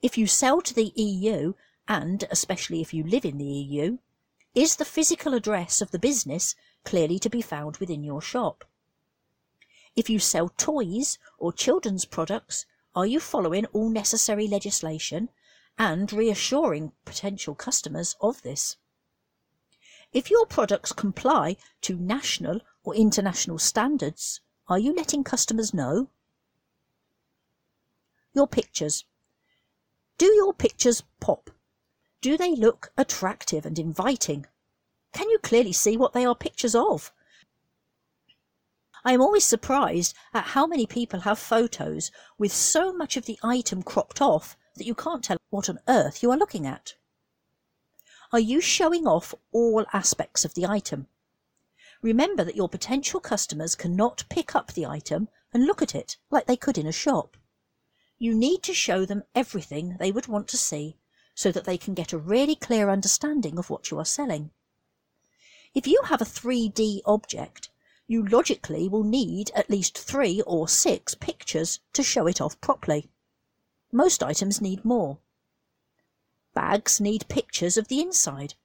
If 0.02 0.18
you 0.18 0.28
sell 0.28 0.62
to 0.62 0.74
the 0.76 0.94
EU, 0.96 1.54
and 1.88 2.24
especially 2.30 2.82
if 2.82 2.94
you 2.94 3.04
live 3.04 3.26
in 3.26 3.40
the 3.40 3.46
EU, 3.46 3.98
is 4.54 4.76
the 4.76 4.86
physical 4.86 5.34
address 5.34 5.82
of 5.82 5.90
the 5.90 5.98
business 5.98 6.54
clearly 6.86 7.18
to 7.18 7.30
be 7.30 7.42
found 7.42 7.78
within 7.78 8.04
your 8.04 8.22
shop? 8.22 8.64
If 9.96 10.08
you 10.08 10.20
sell 10.20 10.50
toys 10.50 11.18
or 11.40 11.52
children's 11.52 12.06
products, 12.06 12.68
are 12.96 13.08
you 13.08 13.20
following 13.20 13.66
all 13.74 13.90
necessary 13.90 14.48
legislation 14.48 15.30
and 15.80 16.14
reassuring 16.14 16.92
potential 17.04 17.56
customers 17.56 18.16
of 18.22 18.44
this? 18.44 18.78
If 20.14 20.30
your 20.30 20.46
products 20.46 20.92
comply 20.94 21.58
to 21.82 21.98
national 21.98 22.62
or 22.84 22.94
international 22.94 23.58
standards, 23.58 24.42
are 24.68 24.78
you 24.78 24.94
letting 24.94 25.24
customers 25.24 25.74
know? 25.74 26.12
Your 28.36 28.48
pictures. 28.48 29.06
Do 30.18 30.34
your 30.34 30.54
pictures 30.54 31.04
pop? 31.20 31.52
Do 32.22 32.38
they 32.38 32.56
look 32.56 32.92
attractive 32.98 33.66
and 33.66 33.78
inviting? 33.78 34.48
Can 35.14 35.30
you 35.30 35.38
clearly 35.38 35.74
see 35.74 35.96
what 35.96 36.14
they 36.14 36.26
are 36.26 36.36
pictures 36.36 36.74
of? 36.74 37.14
I 39.06 39.14
am 39.14 39.22
always 39.22 39.46
surprised 39.46 40.16
at 40.34 40.56
how 40.56 40.66
many 40.66 40.88
people 40.88 41.22
have 41.22 41.38
photos 41.38 42.10
with 42.38 42.52
so 42.52 42.92
much 42.92 43.16
of 43.16 43.26
the 43.26 43.40
item 43.44 43.84
cropped 43.84 44.22
off 44.22 44.58
that 44.76 44.88
you 44.88 44.96
can't 44.96 45.24
tell 45.24 45.38
what 45.50 45.70
on 45.70 45.80
earth 45.88 46.24
you 46.24 46.32
are 46.32 46.38
looking 46.38 46.66
at. 46.66 46.96
Are 48.34 48.40
you 48.40 48.60
showing 48.60 49.08
off 49.08 49.36
all 49.52 49.86
aspects 49.94 50.44
of 50.44 50.56
the 50.56 50.66
item? 50.66 51.08
Remember 52.02 52.44
that 52.44 52.56
your 52.56 52.68
potential 52.68 53.20
customers 53.20 53.76
cannot 53.76 54.24
pick 54.30 54.56
up 54.56 54.74
the 54.74 54.86
item 54.86 55.30
and 55.54 55.66
look 55.66 55.82
at 55.82 55.96
it 55.96 56.18
like 56.32 56.48
they 56.48 56.58
could 56.58 56.78
in 56.78 56.88
a 56.88 56.92
shop. 56.92 57.38
You 58.20 58.34
need 58.34 58.64
to 58.64 58.74
show 58.74 59.06
them 59.06 59.24
everything 59.36 59.98
they 60.00 60.12
would 60.12 60.28
want 60.28 60.48
to 60.48 60.58
see 60.58 60.98
so 61.36 61.52
that 61.52 61.66
they 61.66 61.78
can 61.78 61.94
get 61.94 62.14
a 62.14 62.18
really 62.18 62.56
clear 62.56 62.90
understanding 62.90 63.60
of 63.60 63.70
what 63.70 63.92
you 63.92 64.00
are 64.00 64.06
selling. 64.06 64.50
If 65.76 65.86
you 65.86 66.02
have 66.06 66.22
a 66.22 66.26
3D 66.26 67.02
object, 67.06 67.70
you 68.08 68.26
logically 68.26 68.88
will 68.88 69.04
need 69.04 69.52
at 69.54 69.70
least 69.70 69.96
three 69.96 70.42
or 70.42 70.68
six 70.68 71.14
pictures 71.14 71.80
to 71.94 72.02
show 72.02 72.26
it 72.26 72.42
off 72.42 72.60
properly. 72.60 73.08
Most 73.92 74.24
items 74.24 74.62
need 74.62 74.84
more. 74.84 75.20
Bags 76.56 77.00
need 77.00 77.28
pictures 77.28 77.78
of 77.78 77.88
the 77.88 78.02
inside. 78.02 78.56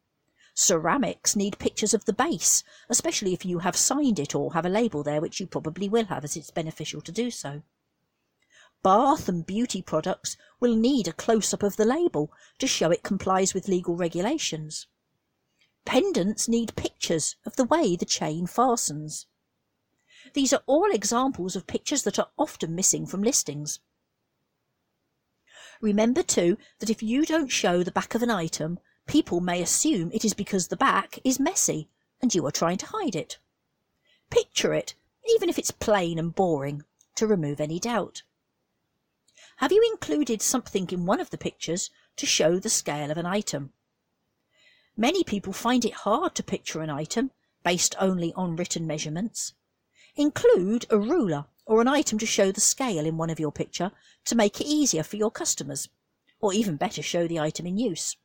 Ceramics 0.54 1.36
need 1.36 1.58
pictures 1.58 1.92
of 1.92 2.06
the 2.06 2.14
base, 2.14 2.64
especially 2.88 3.34
if 3.34 3.44
you 3.44 3.58
have 3.58 3.76
signed 3.76 4.18
it 4.18 4.34
or 4.34 4.54
have 4.54 4.64
a 4.64 4.70
label 4.70 5.02
there, 5.02 5.20
which 5.20 5.40
you 5.40 5.46
probably 5.46 5.90
will 5.90 6.06
have 6.06 6.24
as 6.24 6.36
it's 6.36 6.50
beneficial 6.50 7.02
to 7.02 7.12
do 7.12 7.30
so. 7.30 7.62
Bath 8.82 9.28
and 9.28 9.46
beauty 9.46 9.80
products 9.80 10.36
will 10.58 10.74
need 10.74 11.06
a 11.06 11.12
close-up 11.12 11.62
of 11.62 11.76
the 11.76 11.84
label 11.84 12.32
to 12.58 12.66
show 12.66 12.90
it 12.90 13.04
complies 13.04 13.54
with 13.54 13.68
legal 13.68 13.96
regulations. 13.96 14.88
Pendants 15.84 16.48
need 16.48 16.74
pictures 16.74 17.36
of 17.46 17.56
the 17.56 17.64
way 17.64 17.94
the 17.94 18.04
chain 18.04 18.46
fastens. 18.46 19.26
These 20.34 20.52
are 20.52 20.62
all 20.66 20.90
examples 20.90 21.54
of 21.54 21.66
pictures 21.66 22.02
that 22.02 22.18
are 22.18 22.30
often 22.36 22.74
missing 22.74 23.06
from 23.06 23.22
listings. 23.22 23.80
Remember 25.80 26.22
too 26.22 26.56
that 26.78 26.90
if 26.90 27.02
you 27.02 27.24
don't 27.24 27.48
show 27.48 27.82
the 27.82 27.90
back 27.90 28.14
of 28.14 28.22
an 28.22 28.30
item, 28.30 28.78
people 29.06 29.40
may 29.40 29.62
assume 29.62 30.10
it 30.12 30.24
is 30.24 30.34
because 30.34 30.68
the 30.68 30.76
back 30.76 31.18
is 31.24 31.40
messy 31.40 31.88
and 32.20 32.34
you 32.34 32.44
are 32.46 32.52
trying 32.52 32.78
to 32.78 32.86
hide 32.86 33.16
it. 33.16 33.38
Picture 34.30 34.72
it, 34.72 34.94
even 35.28 35.48
if 35.48 35.58
it's 35.58 35.70
plain 35.70 36.18
and 36.18 36.34
boring, 36.34 36.82
to 37.16 37.26
remove 37.26 37.60
any 37.60 37.78
doubt. 37.78 38.22
Have 39.56 39.72
you 39.72 39.82
included 39.92 40.42
something 40.42 40.88
in 40.90 41.06
one 41.06 41.20
of 41.20 41.30
the 41.30 41.38
pictures 41.38 41.90
to 42.16 42.26
show 42.26 42.58
the 42.58 42.68
scale 42.68 43.10
of 43.10 43.18
an 43.18 43.26
item? 43.26 43.72
Many 44.96 45.24
people 45.24 45.52
find 45.52 45.84
it 45.84 45.94
hard 45.94 46.34
to 46.34 46.42
picture 46.42 46.80
an 46.80 46.90
item 46.90 47.30
based 47.64 47.94
only 47.98 48.32
on 48.34 48.56
written 48.56 48.86
measurements. 48.86 49.54
Include 50.16 50.86
a 50.90 50.98
ruler 50.98 51.46
or 51.64 51.80
an 51.80 51.88
item 51.88 52.18
to 52.18 52.26
show 52.26 52.52
the 52.52 52.60
scale 52.60 53.06
in 53.06 53.16
one 53.16 53.30
of 53.30 53.40
your 53.40 53.52
picture 53.52 53.92
to 54.24 54.34
make 54.34 54.60
it 54.60 54.66
easier 54.66 55.02
for 55.02 55.16
your 55.16 55.30
customers, 55.30 55.88
or 56.40 56.52
even 56.52 56.76
better 56.76 57.02
show 57.02 57.26
the 57.26 57.38
item 57.38 57.66
in 57.66 57.78
use. 57.78 58.16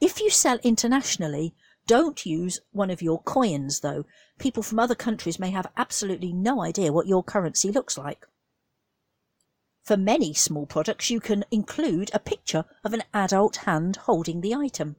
If 0.00 0.20
you 0.20 0.30
sell 0.30 0.58
internationally, 0.62 1.54
don't 1.86 2.24
use 2.24 2.60
one 2.72 2.90
of 2.90 3.02
your 3.02 3.20
coins 3.22 3.80
though. 3.80 4.06
People 4.38 4.62
from 4.62 4.78
other 4.78 4.94
countries 4.94 5.38
may 5.38 5.50
have 5.50 5.70
absolutely 5.76 6.32
no 6.32 6.62
idea 6.62 6.92
what 6.92 7.06
your 7.06 7.22
currency 7.22 7.70
looks 7.70 7.98
like. 7.98 8.26
For 9.82 9.96
many 9.96 10.34
small 10.34 10.66
products, 10.66 11.10
you 11.10 11.20
can 11.20 11.44
include 11.50 12.10
a 12.12 12.18
picture 12.18 12.64
of 12.84 12.92
an 12.92 13.02
adult 13.12 13.56
hand 13.56 13.96
holding 13.96 14.40
the 14.40 14.54
item. 14.54 14.96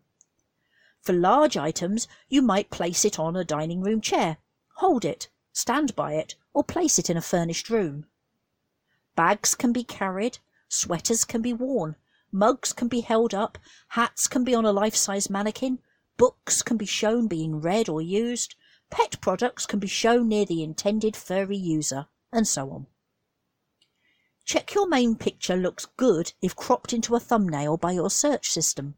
For 1.02 1.14
large 1.14 1.58
items, 1.58 2.08
you 2.30 2.42
might 2.42 2.70
place 2.70 3.06
it 3.06 3.18
on 3.18 3.36
a 3.36 3.44
dining 3.44 3.82
room 3.82 4.02
chair, 4.02 4.38
hold 4.76 5.06
it, 5.06 5.30
stand 5.54 5.96
by 5.96 6.14
it, 6.14 6.36
or 6.54 6.64
place 6.64 7.00
it 7.00 7.10
in 7.10 7.18
a 7.18 7.22
furnished 7.22 7.70
room. 7.70 8.06
Bags 9.16 9.56
can 9.56 9.72
be 9.72 9.84
carried, 9.84 10.40
sweaters 10.68 11.26
can 11.26 11.42
be 11.42 11.54
worn, 11.54 11.96
mugs 12.32 12.74
can 12.74 12.88
be 12.88 13.02
held 13.02 13.34
up, 13.34 13.58
hats 13.90 14.28
can 14.28 14.44
be 14.44 14.56
on 14.56 14.66
a 14.66 14.72
life-size 14.72 15.30
mannequin, 15.30 15.80
books 16.18 16.62
can 16.62 16.78
be 16.78 16.86
shown 16.86 17.28
being 17.28 17.62
read 17.62 17.90
or 17.90 18.02
used, 18.02 18.56
pet 18.90 19.20
products 19.22 19.66
can 19.66 19.80
be 19.80 19.88
shown 19.88 20.28
near 20.28 20.46
the 20.46 20.64
intended 20.64 21.16
furry 21.16 21.58
user, 21.58 22.08
and 22.32 22.48
so 22.48 22.70
on. 22.70 22.88
Check 24.44 24.74
your 24.74 24.88
main 24.88 25.16
picture 25.16 25.56
looks 25.56 25.86
good 25.98 26.34
if 26.42 26.56
cropped 26.56 26.94
into 26.94 27.16
a 27.16 27.20
thumbnail 27.20 27.78
by 27.78 27.92
your 27.92 28.10
search 28.10 28.50
system. 28.50 28.96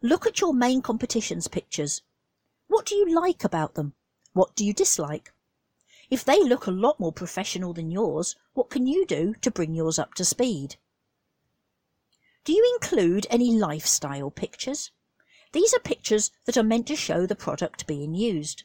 Look 0.00 0.26
at 0.26 0.40
your 0.40 0.54
main 0.54 0.82
competition's 0.82 1.48
pictures. 1.48 2.02
What 2.68 2.86
do 2.86 2.94
you 2.94 3.12
like 3.12 3.44
about 3.44 3.74
them? 3.74 3.94
What 4.32 4.54
do 4.54 4.64
you 4.64 4.72
dislike? 4.72 5.32
If 6.10 6.24
they 6.24 6.42
look 6.42 6.66
a 6.66 6.70
lot 6.70 7.00
more 7.00 7.12
professional 7.12 7.72
than 7.72 7.90
yours, 7.90 8.36
what 8.54 8.70
can 8.70 8.86
you 8.86 9.04
do 9.04 9.34
to 9.40 9.50
bring 9.50 9.74
yours 9.74 9.98
up 9.98 10.14
to 10.14 10.24
speed? 10.24 10.76
Do 12.44 12.52
you 12.52 12.76
include 12.76 13.26
any 13.28 13.50
lifestyle 13.52 14.30
pictures? 14.30 14.92
These 15.52 15.74
are 15.74 15.80
pictures 15.80 16.30
that 16.44 16.56
are 16.56 16.62
meant 16.62 16.86
to 16.86 16.96
show 16.96 17.26
the 17.26 17.34
product 17.34 17.86
being 17.86 18.14
used. 18.14 18.62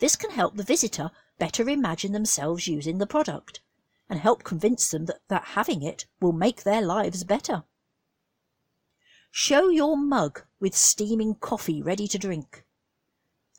This 0.00 0.16
can 0.16 0.32
help 0.32 0.56
the 0.56 0.64
visitor 0.64 1.12
better 1.38 1.68
imagine 1.68 2.12
themselves 2.12 2.66
using 2.66 2.98
the 2.98 3.06
product 3.06 3.60
and 4.08 4.18
help 4.20 4.44
convince 4.44 4.90
them 4.90 5.06
that, 5.06 5.20
that 5.28 5.44
having 5.44 5.82
it 5.82 6.06
will 6.20 6.32
make 6.32 6.62
their 6.62 6.82
lives 6.82 7.24
better. 7.24 7.64
Show 9.30 9.70
your 9.70 9.96
mug 9.96 10.42
with 10.60 10.76
steaming 10.76 11.34
coffee 11.36 11.80
ready 11.80 12.06
to 12.08 12.18
drink. 12.18 12.66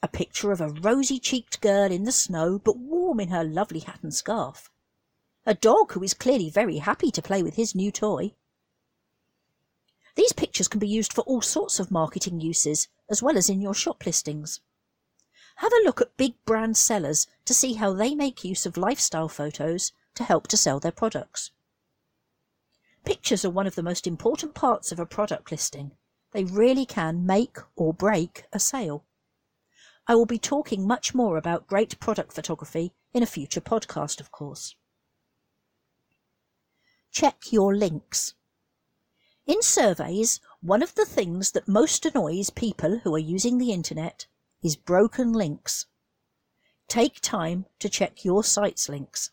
A 0.03 0.07
picture 0.07 0.51
of 0.51 0.61
a 0.61 0.69
rosy-cheeked 0.69 1.61
girl 1.61 1.91
in 1.91 2.03
the 2.03 2.11
snow 2.11 2.59
but 2.59 2.77
warm 2.77 3.19
in 3.19 3.29
her 3.29 3.43
lovely 3.43 3.79
hat 3.79 3.99
and 4.03 4.13
scarf. 4.13 4.69
A 5.45 5.53
dog 5.53 5.93
who 5.93 6.03
is 6.03 6.13
clearly 6.13 6.49
very 6.49 6.77
happy 6.77 7.09
to 7.11 7.21
play 7.21 7.41
with 7.41 7.55
his 7.55 7.73
new 7.73 7.91
toy. 7.91 8.35
These 10.15 10.33
pictures 10.33 10.67
can 10.67 10.79
be 10.79 10.87
used 10.87 11.11
for 11.11 11.21
all 11.21 11.41
sorts 11.41 11.79
of 11.79 11.89
marketing 11.89 12.39
uses, 12.39 12.87
as 13.09 13.23
well 13.23 13.37
as 13.37 13.49
in 13.49 13.59
your 13.59 13.73
shop 13.73 14.05
listings. 14.05 14.61
Have 15.55 15.73
a 15.73 15.83
look 15.83 16.01
at 16.01 16.17
big 16.17 16.35
brand 16.45 16.77
sellers 16.77 17.25
to 17.45 17.53
see 17.53 17.73
how 17.73 17.93
they 17.93 18.13
make 18.13 18.43
use 18.43 18.65
of 18.65 18.77
lifestyle 18.77 19.27
photos 19.27 19.91
to 20.15 20.23
help 20.23 20.47
to 20.47 20.57
sell 20.57 20.79
their 20.79 20.91
products. 20.91 21.51
Pictures 23.05 23.43
are 23.43 23.49
one 23.49 23.67
of 23.67 23.75
the 23.75 23.83
most 23.83 24.07
important 24.07 24.53
parts 24.53 24.91
of 24.91 24.99
a 24.99 25.05
product 25.05 25.51
listing. 25.51 25.91
They 26.31 26.43
really 26.45 26.85
can 26.85 27.25
make 27.25 27.57
or 27.75 27.93
break 27.93 28.45
a 28.53 28.59
sale. 28.59 29.05
I 30.07 30.15
will 30.15 30.25
be 30.25 30.39
talking 30.39 30.87
much 30.87 31.13
more 31.13 31.37
about 31.37 31.67
great 31.67 31.99
product 31.99 32.33
photography 32.33 32.93
in 33.13 33.23
a 33.23 33.27
future 33.27 33.61
podcast, 33.61 34.19
of 34.19 34.31
course. 34.31 34.75
Check 37.11 37.51
your 37.51 37.75
links. 37.75 38.33
In 39.45 39.61
surveys, 39.61 40.39
one 40.61 40.81
of 40.81 40.95
the 40.95 41.05
things 41.05 41.51
that 41.51 41.67
most 41.67 42.05
annoys 42.05 42.49
people 42.49 42.99
who 42.99 43.13
are 43.13 43.19
using 43.19 43.57
the 43.57 43.71
internet 43.71 44.25
is 44.63 44.75
broken 44.75 45.33
links. 45.33 45.85
Take 46.87 47.19
time 47.21 47.65
to 47.79 47.89
check 47.89 48.23
your 48.23 48.43
site's 48.43 48.87
links. 48.87 49.31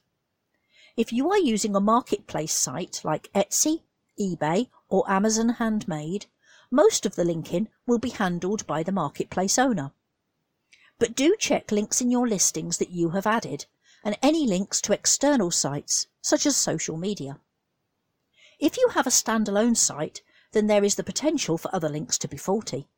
If 1.00 1.14
you 1.14 1.30
are 1.30 1.38
using 1.38 1.74
a 1.74 1.80
marketplace 1.80 2.52
site 2.52 3.00
like 3.04 3.32
Etsy, 3.32 3.84
eBay 4.20 4.68
or 4.90 5.10
Amazon 5.10 5.48
Handmade, 5.48 6.26
most 6.70 7.06
of 7.06 7.14
the 7.14 7.24
linking 7.24 7.70
will 7.86 7.96
be 7.96 8.10
handled 8.10 8.66
by 8.66 8.82
the 8.82 8.92
marketplace 8.92 9.58
owner. 9.58 9.92
But 10.98 11.14
do 11.14 11.36
check 11.38 11.72
links 11.72 12.02
in 12.02 12.10
your 12.10 12.28
listings 12.28 12.76
that 12.76 12.90
you 12.90 13.12
have 13.16 13.26
added 13.26 13.64
and 14.04 14.18
any 14.20 14.46
links 14.46 14.82
to 14.82 14.92
external 14.92 15.50
sites, 15.50 16.06
such 16.20 16.44
as 16.44 16.54
social 16.58 16.98
media. 16.98 17.40
If 18.58 18.76
you 18.76 18.88
have 18.88 19.06
a 19.06 19.16
standalone 19.22 19.78
site, 19.78 20.20
then 20.52 20.66
there 20.66 20.84
is 20.84 20.96
the 20.96 21.02
potential 21.02 21.56
for 21.56 21.74
other 21.74 21.88
links 21.88 22.18
to 22.18 22.28
be 22.28 22.36
faulty. 22.36 22.88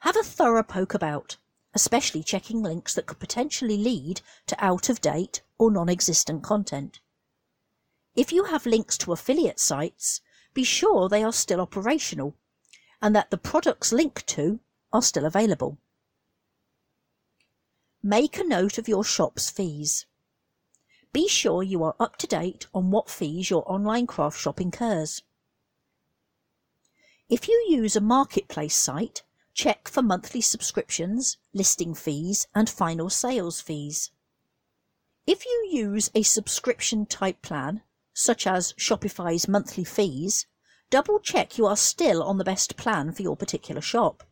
Have 0.00 0.16
a 0.16 0.24
thorough 0.24 0.64
poke 0.64 0.94
about 0.94 1.36
especially 1.74 2.22
checking 2.22 2.62
links 2.62 2.94
that 2.94 3.06
could 3.06 3.18
potentially 3.18 3.76
lead 3.76 4.20
to 4.46 4.64
out 4.64 4.88
of 4.88 5.00
date 5.00 5.42
or 5.58 5.70
non 5.70 5.88
existent 5.88 6.42
content. 6.42 7.00
If 8.16 8.30
you 8.30 8.44
have 8.44 8.64
links 8.64 8.96
to 8.98 9.12
affiliate 9.12 9.58
sites, 9.58 10.20
be 10.52 10.62
sure 10.62 11.08
they 11.08 11.24
are 11.24 11.32
still 11.32 11.60
operational 11.60 12.36
and 13.02 13.14
that 13.14 13.30
the 13.30 13.38
products 13.38 13.92
linked 13.92 14.26
to 14.28 14.60
are 14.92 15.02
still 15.02 15.24
available. 15.24 15.78
Make 18.02 18.38
a 18.38 18.44
note 18.44 18.78
of 18.78 18.86
your 18.86 19.02
shop's 19.02 19.50
fees. 19.50 20.06
Be 21.12 21.26
sure 21.26 21.62
you 21.62 21.82
are 21.82 21.96
up 21.98 22.16
to 22.18 22.26
date 22.26 22.66
on 22.72 22.90
what 22.90 23.10
fees 23.10 23.50
your 23.50 23.70
online 23.70 24.06
craft 24.06 24.38
shop 24.38 24.60
incurs. 24.60 25.22
If 27.28 27.48
you 27.48 27.66
use 27.68 27.96
a 27.96 28.00
marketplace 28.00 28.76
site, 28.76 29.22
check 29.54 29.88
for 29.88 30.02
monthly 30.02 30.40
subscriptions, 30.40 31.38
listing 31.52 31.94
fees, 31.94 32.46
and 32.54 32.68
final 32.68 33.10
sales 33.10 33.60
fees. 33.60 34.10
If 35.26 35.46
you 35.46 35.68
use 35.70 36.10
a 36.14 36.22
subscription 36.22 37.06
type 37.06 37.42
plan, 37.42 37.82
such 38.14 38.46
as 38.46 38.72
Shopify's 38.74 39.48
monthly 39.48 39.84
fees, 39.84 40.46
double 40.88 41.18
check 41.18 41.58
you 41.58 41.66
are 41.66 41.76
still 41.76 42.22
on 42.22 42.38
the 42.38 42.44
best 42.44 42.76
plan 42.76 43.12
for 43.12 43.22
your 43.22 43.36
particular 43.36 43.80
shop. 43.80 44.22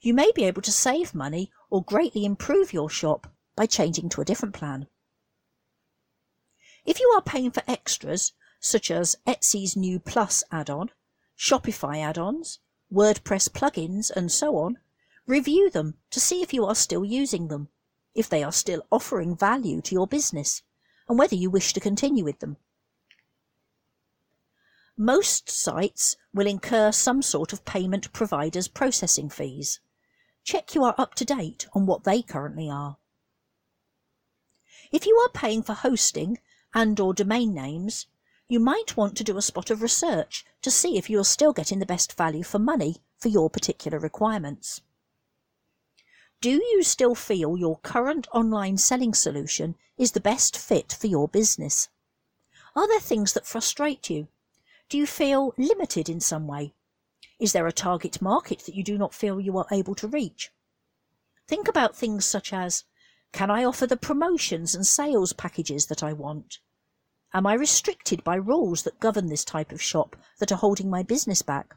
You 0.00 0.14
may 0.14 0.30
be 0.32 0.44
able 0.44 0.62
to 0.62 0.72
save 0.72 1.14
money 1.14 1.50
or 1.68 1.82
greatly 1.82 2.24
improve 2.24 2.72
your 2.72 2.88
shop 2.88 3.26
by 3.56 3.66
changing 3.66 4.08
to 4.10 4.20
a 4.20 4.24
different 4.24 4.54
plan. 4.54 4.86
If 6.84 7.00
you 7.00 7.12
are 7.16 7.22
paying 7.22 7.50
for 7.50 7.64
extras, 7.66 8.32
such 8.60 8.90
as 8.90 9.16
Etsy's 9.26 9.76
new 9.76 9.98
Plus 9.98 10.44
add-on, 10.52 10.90
Shopify 11.36 11.98
add-ons, 11.98 12.60
WordPress 12.92 13.50
plugins, 13.50 14.10
and 14.10 14.30
so 14.30 14.56
on, 14.56 14.78
review 15.26 15.68
them 15.68 15.94
to 16.10 16.20
see 16.20 16.42
if 16.42 16.54
you 16.54 16.64
are 16.64 16.74
still 16.76 17.04
using 17.04 17.48
them, 17.48 17.68
if 18.14 18.28
they 18.28 18.44
are 18.44 18.52
still 18.52 18.86
offering 18.92 19.36
value 19.36 19.80
to 19.82 19.94
your 19.94 20.06
business, 20.06 20.62
and 21.08 21.18
whether 21.18 21.34
you 21.34 21.50
wish 21.50 21.72
to 21.72 21.80
continue 21.80 22.22
with 22.22 22.38
them. 22.38 22.56
Most 24.98 25.50
sites 25.50 26.16
will 26.32 26.46
incur 26.46 26.90
some 26.90 27.20
sort 27.20 27.52
of 27.52 27.66
payment 27.66 28.10
providers 28.14 28.66
processing 28.66 29.28
fees. 29.28 29.78
Check 30.42 30.74
you 30.74 30.84
are 30.84 30.94
up 30.96 31.14
to 31.16 31.24
date 31.26 31.66
on 31.74 31.84
what 31.84 32.04
they 32.04 32.22
currently 32.22 32.70
are. 32.70 32.96
If 34.90 35.04
you 35.04 35.14
are 35.16 35.28
paying 35.28 35.62
for 35.62 35.74
hosting 35.74 36.38
and 36.72 36.98
or 36.98 37.12
domain 37.12 37.52
names, 37.52 38.06
you 38.48 38.58
might 38.58 38.96
want 38.96 39.18
to 39.18 39.24
do 39.24 39.36
a 39.36 39.42
spot 39.42 39.70
of 39.70 39.82
research 39.82 40.46
to 40.62 40.70
see 40.70 40.96
if 40.96 41.10
you 41.10 41.18
are 41.20 41.24
still 41.24 41.52
getting 41.52 41.78
the 41.78 41.84
best 41.84 42.16
value 42.16 42.42
for 42.42 42.58
money 42.58 43.02
for 43.18 43.28
your 43.28 43.50
particular 43.50 43.98
requirements. 43.98 44.80
Do 46.40 46.52
you 46.52 46.82
still 46.82 47.14
feel 47.14 47.58
your 47.58 47.80
current 47.80 48.28
online 48.32 48.78
selling 48.78 49.12
solution 49.12 49.74
is 49.98 50.12
the 50.12 50.20
best 50.20 50.56
fit 50.56 50.92
for 50.92 51.06
your 51.06 51.28
business? 51.28 51.90
Are 52.74 52.88
there 52.88 53.00
things 53.00 53.34
that 53.34 53.46
frustrate 53.46 54.08
you? 54.08 54.28
Do 54.88 54.96
you 54.96 55.06
feel 55.06 55.52
limited 55.58 56.08
in 56.08 56.20
some 56.20 56.46
way? 56.46 56.72
Is 57.40 57.52
there 57.52 57.66
a 57.66 57.72
target 57.72 58.22
market 58.22 58.60
that 58.60 58.76
you 58.76 58.84
do 58.84 58.96
not 58.96 59.14
feel 59.14 59.40
you 59.40 59.58
are 59.58 59.66
able 59.72 59.96
to 59.96 60.06
reach? 60.06 60.52
Think 61.48 61.66
about 61.66 61.96
things 61.96 62.24
such 62.24 62.52
as 62.52 62.84
Can 63.32 63.50
I 63.50 63.64
offer 63.64 63.86
the 63.86 63.96
promotions 63.96 64.76
and 64.76 64.86
sales 64.86 65.32
packages 65.32 65.86
that 65.86 66.04
I 66.04 66.12
want? 66.12 66.60
Am 67.34 67.48
I 67.48 67.54
restricted 67.54 68.22
by 68.22 68.36
rules 68.36 68.84
that 68.84 69.00
govern 69.00 69.26
this 69.26 69.44
type 69.44 69.72
of 69.72 69.82
shop 69.82 70.14
that 70.38 70.52
are 70.52 70.58
holding 70.58 70.88
my 70.88 71.02
business 71.02 71.42
back? 71.42 71.76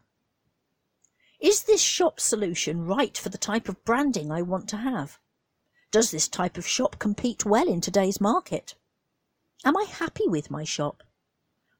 Is 1.39 1.63
this 1.63 1.81
shop 1.81 2.19
solution 2.19 2.85
right 2.85 3.17
for 3.17 3.29
the 3.29 3.39
type 3.39 3.67
of 3.67 3.83
branding 3.85 4.31
I 4.31 4.43
want 4.43 4.69
to 4.69 4.77
have? 4.77 5.17
Does 5.89 6.11
this 6.11 6.27
type 6.27 6.59
of 6.59 6.67
shop 6.67 6.99
compete 6.99 7.43
well 7.43 7.67
in 7.67 7.81
today's 7.81 8.21
market? 8.21 8.75
Am 9.65 9.75
I 9.75 9.85
happy 9.85 10.27
with 10.27 10.51
my 10.51 10.63
shop? 10.63 11.01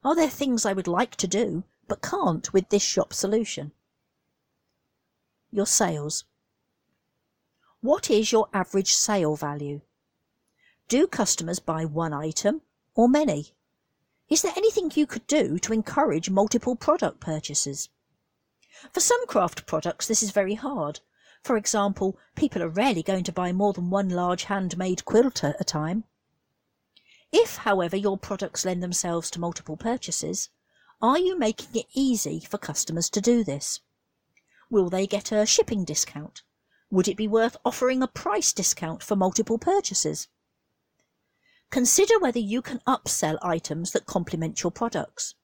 Are 0.02 0.14
there 0.14 0.30
things 0.30 0.64
I 0.64 0.72
would 0.72 0.86
like 0.86 1.16
to 1.16 1.26
do 1.26 1.64
but 1.86 2.00
can't 2.00 2.52
with 2.52 2.70
this 2.70 2.82
shop 2.82 3.12
solution? 3.12 3.72
Your 5.50 5.66
sales. 5.66 6.24
What 7.82 8.10
is 8.10 8.32
your 8.32 8.48
average 8.54 8.94
sale 8.94 9.36
value? 9.36 9.82
Do 10.88 11.06
customers 11.06 11.58
buy 11.58 11.84
one 11.84 12.14
item 12.14 12.62
or 12.94 13.08
many? 13.08 13.52
Is 14.30 14.42
there 14.42 14.54
anything 14.56 14.90
you 14.94 15.06
could 15.06 15.26
do 15.26 15.58
to 15.58 15.72
encourage 15.72 16.30
multiple 16.30 16.76
product 16.76 17.20
purchases? 17.20 17.90
For 18.92 19.00
some 19.00 19.26
craft 19.26 19.66
products, 19.66 20.06
this 20.06 20.22
is 20.22 20.30
very 20.30 20.54
hard. 20.54 21.00
For 21.42 21.56
example, 21.56 22.18
people 22.36 22.62
are 22.62 22.68
rarely 22.68 23.02
going 23.02 23.24
to 23.24 23.32
buy 23.32 23.52
more 23.52 23.74
than 23.74 23.90
one 23.90 24.08
large 24.08 24.44
handmade 24.44 25.04
quilt 25.04 25.44
at 25.44 25.60
a 25.60 25.64
time. 25.64 26.04
If, 27.32 27.58
however, 27.58 27.96
your 27.96 28.18
products 28.18 28.64
lend 28.64 28.82
themselves 28.82 29.30
to 29.30 29.40
multiple 29.40 29.76
purchases, 29.76 30.48
are 31.00 31.18
you 31.18 31.38
making 31.38 31.80
it 31.80 31.86
easy 31.94 32.40
for 32.40 32.58
customers 32.58 33.08
to 33.10 33.20
do 33.20 33.44
this? 33.44 33.80
Will 34.68 34.90
they 34.90 35.06
get 35.06 35.32
a 35.32 35.46
shipping 35.46 35.84
discount? 35.84 36.42
Would 36.90 37.08
it 37.08 37.16
be 37.16 37.28
worth 37.28 37.56
offering 37.64 38.02
a 38.02 38.08
price 38.08 38.52
discount 38.52 39.02
for 39.02 39.16
multiple 39.16 39.58
purchases? 39.58 40.28
Consider 41.70 42.18
whether 42.18 42.40
you 42.40 42.62
can 42.62 42.80
upsell 42.80 43.38
items 43.42 43.92
that 43.92 44.06
complement 44.06 44.62
your 44.62 44.72
products. 44.72 45.36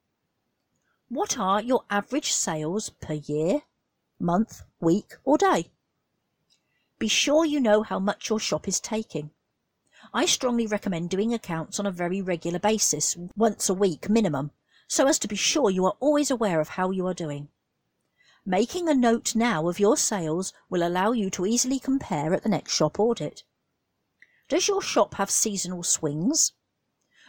What 1.09 1.39
are 1.39 1.63
your 1.63 1.85
average 1.89 2.33
sales 2.33 2.91
per 2.91 3.15
year, 3.15 3.63
month, 4.19 4.63
week, 4.81 5.15
or 5.23 5.39
day? 5.39 5.71
Be 6.99 7.07
sure 7.07 7.45
you 7.45 7.61
know 7.61 7.85
how 7.85 8.01
much 8.01 8.29
your 8.29 8.41
shop 8.41 8.67
is 8.67 8.81
taking. 8.81 9.31
I 10.15 10.27
strongly 10.27 10.67
recommend 10.67 11.11
doing 11.11 11.35
accounts 11.35 11.81
on 11.81 11.87
a 11.87 11.91
very 11.91 12.23
regular 12.23 12.59
basis, 12.59 13.17
once 13.37 13.69
a 13.69 13.75
week 13.75 14.09
minimum, 14.09 14.53
so 14.87 15.07
as 15.07 15.19
to 15.19 15.29
be 15.29 15.37
sure 15.37 15.71
you 15.71 15.85
are 15.87 15.97
always 16.01 16.31
aware 16.31 16.61
of 16.61 16.71
how 16.71 16.91
you 16.91 17.07
are 17.07 17.15
doing. 17.15 17.49
Making 18.45 18.89
a 18.89 18.95
note 18.95 19.35
now 19.35 19.69
of 19.69 19.81
your 19.81 19.97
sales 19.97 20.53
will 20.71 20.87
allow 20.87 21.11
you 21.11 21.31
to 21.31 21.47
easily 21.47 21.81
compare 21.81 22.33
at 22.33 22.45
the 22.45 22.49
next 22.49 22.73
shop 22.73 23.01
audit. 23.01 23.43
Does 24.49 24.69
your 24.69 24.81
shop 24.81 25.15
have 25.15 25.31
seasonal 25.31 25.83
swings? 25.83 26.53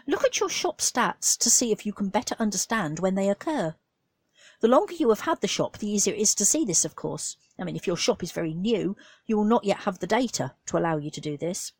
Look 0.06 0.24
at 0.24 0.40
your 0.40 0.50
shop 0.50 0.78
stats 0.80 1.36
to 1.40 1.50
see 1.50 1.72
if 1.72 1.86
you 1.86 1.94
can 1.94 2.10
better 2.10 2.36
understand 2.38 3.00
when 3.00 3.16
they 3.16 3.30
occur. 3.30 3.76
The 4.60 4.68
longer 4.68 4.94
you 4.94 5.10
have 5.10 5.22
had 5.22 5.42
the 5.42 5.48
shop, 5.48 5.80
the 5.80 5.90
easier 5.90 6.14
it 6.14 6.20
is 6.20 6.36
to 6.36 6.46
see 6.46 6.64
this, 6.66 6.86
of 6.86 6.96
course. 6.96 7.38
I 7.58 7.64
mean, 7.64 7.76
if 7.76 7.88
your 7.88 7.98
shop 7.98 8.22
is 8.22 8.32
very 8.32 8.54
new, 8.54 8.96
you 9.26 9.38
will 9.38 9.46
not 9.46 9.64
yet 9.64 9.80
have 9.80 9.98
the 9.98 10.08
data 10.08 10.54
to 10.68 10.78
allow 10.78 10.98
you 10.98 11.10
to 11.10 11.22
do 11.22 11.38
this. 11.38 11.74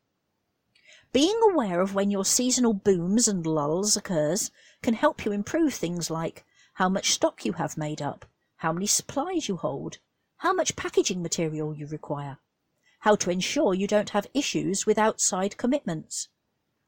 Being 1.14 1.40
aware 1.52 1.80
of 1.80 1.96
when 1.96 2.12
your 2.12 2.26
seasonal 2.26 2.74
booms 2.74 3.28
and 3.28 3.46
lulls 3.46 3.96
occurs 3.96 4.52
can 4.82 4.94
help 4.94 5.26
you 5.26 5.32
improve 5.32 5.74
things 5.74 6.10
like 6.10 6.46
how 6.74 6.90
much 6.90 7.14
stock 7.14 7.46
you 7.46 7.54
have 7.54 7.78
made 7.78 8.02
up, 8.02 8.26
how 8.58 8.74
many 8.74 8.88
supplies 8.88 9.48
you 9.48 9.58
hold, 9.58 10.00
how 10.38 10.54
much 10.54 10.76
packaging 10.76 11.22
material 11.22 11.74
you 11.74 11.88
require, 11.88 12.40
how 13.00 13.16
to 13.16 13.30
ensure 13.30 13.74
you 13.74 13.88
don't 13.88 14.10
have 14.10 14.28
issues 14.34 14.86
with 14.86 14.98
outside 14.98 15.58
commitments, 15.58 16.28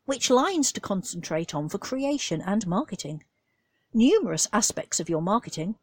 which 0.06 0.30
lines 0.30 0.72
to 0.74 0.82
concentrate 0.82 1.56
on 1.56 1.70
for 1.70 1.78
creation 1.78 2.42
and 2.42 2.68
marketing, 2.68 3.24
numerous 3.94 4.48
aspects 4.52 5.00
of 5.00 5.10
your 5.10 5.22
marketing, 5.22 5.76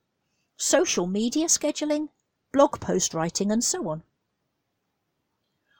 social 0.57 1.07
media 1.07 1.46
scheduling, 1.46 2.11
blog 2.53 2.81
post 2.81 3.14
writing, 3.14 3.51
and 3.51 3.64
so 3.64 3.88
on. 3.88 4.03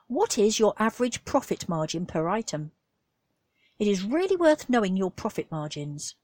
What 0.09 0.39
is 0.39 0.61
your 0.61 0.73
average 0.79 1.25
profit 1.25 1.69
margin 1.69 2.07
per 2.07 2.29
item? 2.29 2.71
It 3.77 3.89
is 3.89 4.05
really 4.05 4.37
worth 4.37 4.69
knowing 4.69 4.97
your 4.97 5.11
profit 5.11 5.51
margins. 5.51 6.15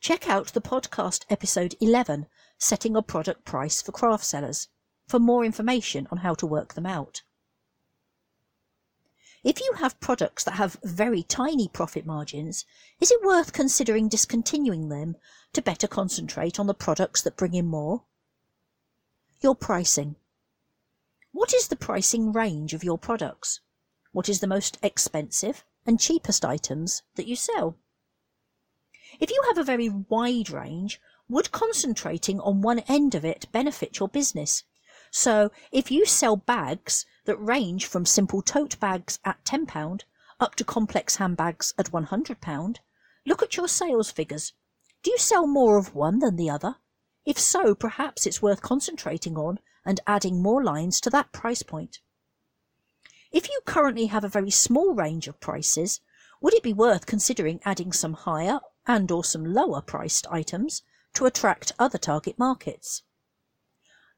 Check 0.00 0.28
out 0.28 0.48
the 0.54 0.60
podcast 0.60 1.24
episode 1.30 1.76
11, 1.80 2.26
Setting 2.58 2.96
a 2.96 3.02
Product 3.02 3.44
Price 3.44 3.80
for 3.80 3.92
Craft 3.92 4.24
Sellers, 4.24 4.66
for 5.06 5.20
more 5.20 5.44
information 5.44 6.08
on 6.10 6.18
how 6.18 6.34
to 6.34 6.46
work 6.46 6.74
them 6.74 6.84
out. 6.84 7.22
If 9.44 9.60
you 9.60 9.74
have 9.74 10.00
products 10.00 10.42
that 10.42 10.54
have 10.54 10.80
very 10.82 11.22
tiny 11.22 11.68
profit 11.68 12.04
margins, 12.04 12.64
is 12.98 13.12
it 13.12 13.22
worth 13.22 13.52
considering 13.52 14.08
discontinuing 14.08 14.88
them 14.88 15.14
to 15.52 15.62
better 15.62 15.86
concentrate 15.86 16.58
on 16.58 16.66
the 16.66 16.74
products 16.74 17.22
that 17.22 17.36
bring 17.36 17.54
in 17.54 17.66
more? 17.68 18.02
Your 19.40 19.54
pricing. 19.54 20.16
What 21.32 21.52
is 21.52 21.68
the 21.68 21.76
pricing 21.76 22.32
range 22.32 22.72
of 22.72 22.82
your 22.82 22.96
products? 22.96 23.60
What 24.12 24.28
is 24.28 24.40
the 24.40 24.46
most 24.46 24.78
expensive 24.82 25.62
and 25.84 26.00
cheapest 26.00 26.44
items 26.44 27.02
that 27.16 27.26
you 27.26 27.36
sell? 27.36 27.76
If 29.20 29.30
you 29.30 29.42
have 29.48 29.58
a 29.58 29.64
very 29.64 29.90
wide 29.90 30.48
range, 30.48 31.00
would 31.28 31.52
concentrating 31.52 32.40
on 32.40 32.62
one 32.62 32.78
end 32.80 33.14
of 33.14 33.24
it 33.24 33.52
benefit 33.52 33.98
your 33.98 34.08
business? 34.08 34.64
So 35.10 35.50
if 35.70 35.90
you 35.90 36.06
sell 36.06 36.36
bags 36.36 37.04
that 37.26 37.36
range 37.36 37.84
from 37.84 38.06
simple 38.06 38.40
tote 38.40 38.80
bags 38.80 39.18
at 39.24 39.44
£10 39.44 40.02
up 40.40 40.54
to 40.54 40.64
complex 40.64 41.16
handbags 41.16 41.74
at 41.76 41.90
£100, 41.92 42.76
look 43.26 43.42
at 43.42 43.56
your 43.56 43.68
sales 43.68 44.10
figures. 44.10 44.54
Do 45.02 45.10
you 45.10 45.18
sell 45.18 45.46
more 45.46 45.76
of 45.76 45.94
one 45.94 46.20
than 46.20 46.36
the 46.36 46.48
other? 46.48 46.76
If 47.26 47.38
so, 47.38 47.74
perhaps 47.74 48.26
it's 48.26 48.40
worth 48.40 48.62
concentrating 48.62 49.36
on 49.36 49.58
and 49.84 50.00
adding 50.06 50.42
more 50.42 50.62
lines 50.62 51.00
to 51.00 51.10
that 51.10 51.32
price 51.32 51.62
point. 51.62 52.00
If 53.30 53.48
you 53.48 53.60
currently 53.66 54.06
have 54.06 54.24
a 54.24 54.28
very 54.28 54.50
small 54.50 54.94
range 54.94 55.28
of 55.28 55.40
prices, 55.40 56.00
would 56.40 56.54
it 56.54 56.62
be 56.62 56.72
worth 56.72 57.06
considering 57.06 57.60
adding 57.64 57.92
some 57.92 58.14
higher 58.14 58.60
and 58.86 59.10
or 59.10 59.24
some 59.24 59.44
lower 59.44 59.82
priced 59.82 60.26
items 60.30 60.82
to 61.14 61.26
attract 61.26 61.72
other 61.78 61.98
target 61.98 62.38
markets? 62.38 63.02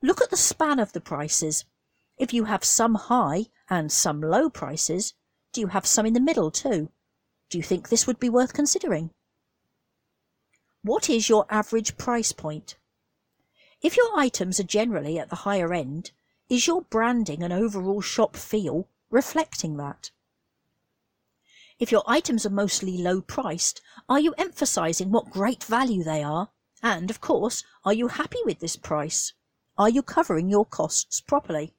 Look 0.02 0.20
at 0.20 0.30
the 0.30 0.36
span 0.36 0.78
of 0.78 0.92
the 0.92 1.00
prices. 1.00 1.64
If 2.18 2.32
you 2.32 2.44
have 2.44 2.64
some 2.64 2.94
high 2.94 3.46
and 3.68 3.90
some 3.90 4.20
low 4.20 4.48
prices, 4.48 5.14
do 5.52 5.60
you 5.60 5.68
have 5.68 5.86
some 5.86 6.06
in 6.06 6.14
the 6.14 6.20
middle 6.20 6.50
too? 6.50 6.90
Do 7.48 7.58
you 7.58 7.64
think 7.64 7.88
this 7.88 8.06
would 8.06 8.20
be 8.20 8.30
worth 8.30 8.52
considering? 8.52 9.10
What 10.82 11.10
is 11.10 11.28
your 11.28 11.46
average 11.50 11.98
price 11.98 12.32
point? 12.32 12.76
If 13.82 13.96
your 13.96 14.18
items 14.18 14.60
are 14.60 14.64
generally 14.64 15.18
at 15.18 15.30
the 15.30 15.36
higher 15.36 15.72
end, 15.72 16.10
is 16.50 16.66
your 16.66 16.82
branding 16.82 17.42
and 17.42 17.50
overall 17.52 18.02
shop 18.02 18.36
feel 18.36 18.88
reflecting 19.08 19.78
that? 19.78 20.10
If 21.78 21.90
your 21.90 22.02
items 22.06 22.44
are 22.44 22.50
mostly 22.50 22.98
low 22.98 23.22
priced, 23.22 23.80
are 24.06 24.20
you 24.20 24.34
emphasizing 24.36 25.10
what 25.10 25.30
great 25.30 25.64
value 25.64 26.04
they 26.04 26.22
are? 26.22 26.50
And 26.82 27.08
of 27.08 27.22
course, 27.22 27.64
are 27.82 27.94
you 27.94 28.08
happy 28.08 28.40
with 28.44 28.58
this 28.58 28.76
price? 28.76 29.32
Are 29.78 29.88
you 29.88 30.02
covering 30.02 30.50
your 30.50 30.66
costs 30.66 31.22
properly? 31.22 31.72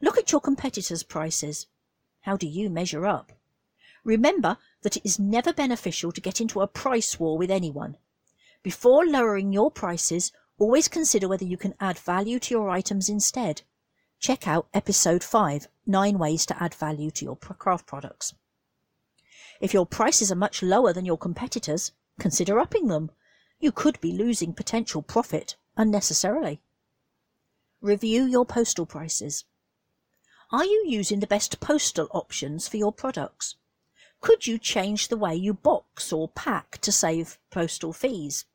Look 0.00 0.16
at 0.16 0.30
your 0.30 0.40
competitors' 0.40 1.02
prices. 1.02 1.66
How 2.20 2.36
do 2.36 2.46
you 2.46 2.70
measure 2.70 3.04
up? 3.04 3.32
Remember 4.04 4.58
that 4.82 4.96
it 4.96 5.04
is 5.04 5.18
never 5.18 5.52
beneficial 5.52 6.12
to 6.12 6.20
get 6.20 6.40
into 6.40 6.60
a 6.60 6.68
price 6.68 7.18
war 7.18 7.36
with 7.36 7.50
anyone. 7.50 7.96
Before 8.64 9.04
lowering 9.04 9.52
your 9.52 9.70
prices, 9.70 10.32
always 10.58 10.88
consider 10.88 11.28
whether 11.28 11.44
you 11.44 11.58
can 11.58 11.74
add 11.80 11.98
value 11.98 12.38
to 12.38 12.54
your 12.54 12.70
items 12.70 13.10
instead. 13.10 13.60
Check 14.18 14.48
out 14.48 14.68
episode 14.72 15.22
5, 15.22 15.68
9 15.86 16.18
ways 16.18 16.46
to 16.46 16.62
add 16.62 16.72
value 16.72 17.10
to 17.10 17.26
your 17.26 17.36
craft 17.36 17.86
products. 17.86 18.32
If 19.60 19.74
your 19.74 19.84
prices 19.84 20.32
are 20.32 20.34
much 20.34 20.62
lower 20.62 20.94
than 20.94 21.04
your 21.04 21.18
competitors, 21.18 21.92
consider 22.18 22.58
upping 22.58 22.88
them. 22.88 23.10
You 23.60 23.70
could 23.70 24.00
be 24.00 24.12
losing 24.12 24.54
potential 24.54 25.02
profit 25.02 25.56
unnecessarily. 25.76 26.62
Review 27.82 28.24
your 28.24 28.46
postal 28.46 28.86
prices. 28.86 29.44
Are 30.50 30.64
you 30.64 30.84
using 30.86 31.20
the 31.20 31.26
best 31.26 31.60
postal 31.60 32.08
options 32.12 32.66
for 32.66 32.78
your 32.78 32.92
products? 32.92 33.56
Could 34.22 34.46
you 34.46 34.58
change 34.58 35.08
the 35.08 35.18
way 35.18 35.34
you 35.34 35.52
box 35.52 36.14
or 36.14 36.30
pack 36.30 36.78
to 36.78 36.90
save 36.90 37.38
postal 37.50 37.92
fees? 37.92 38.46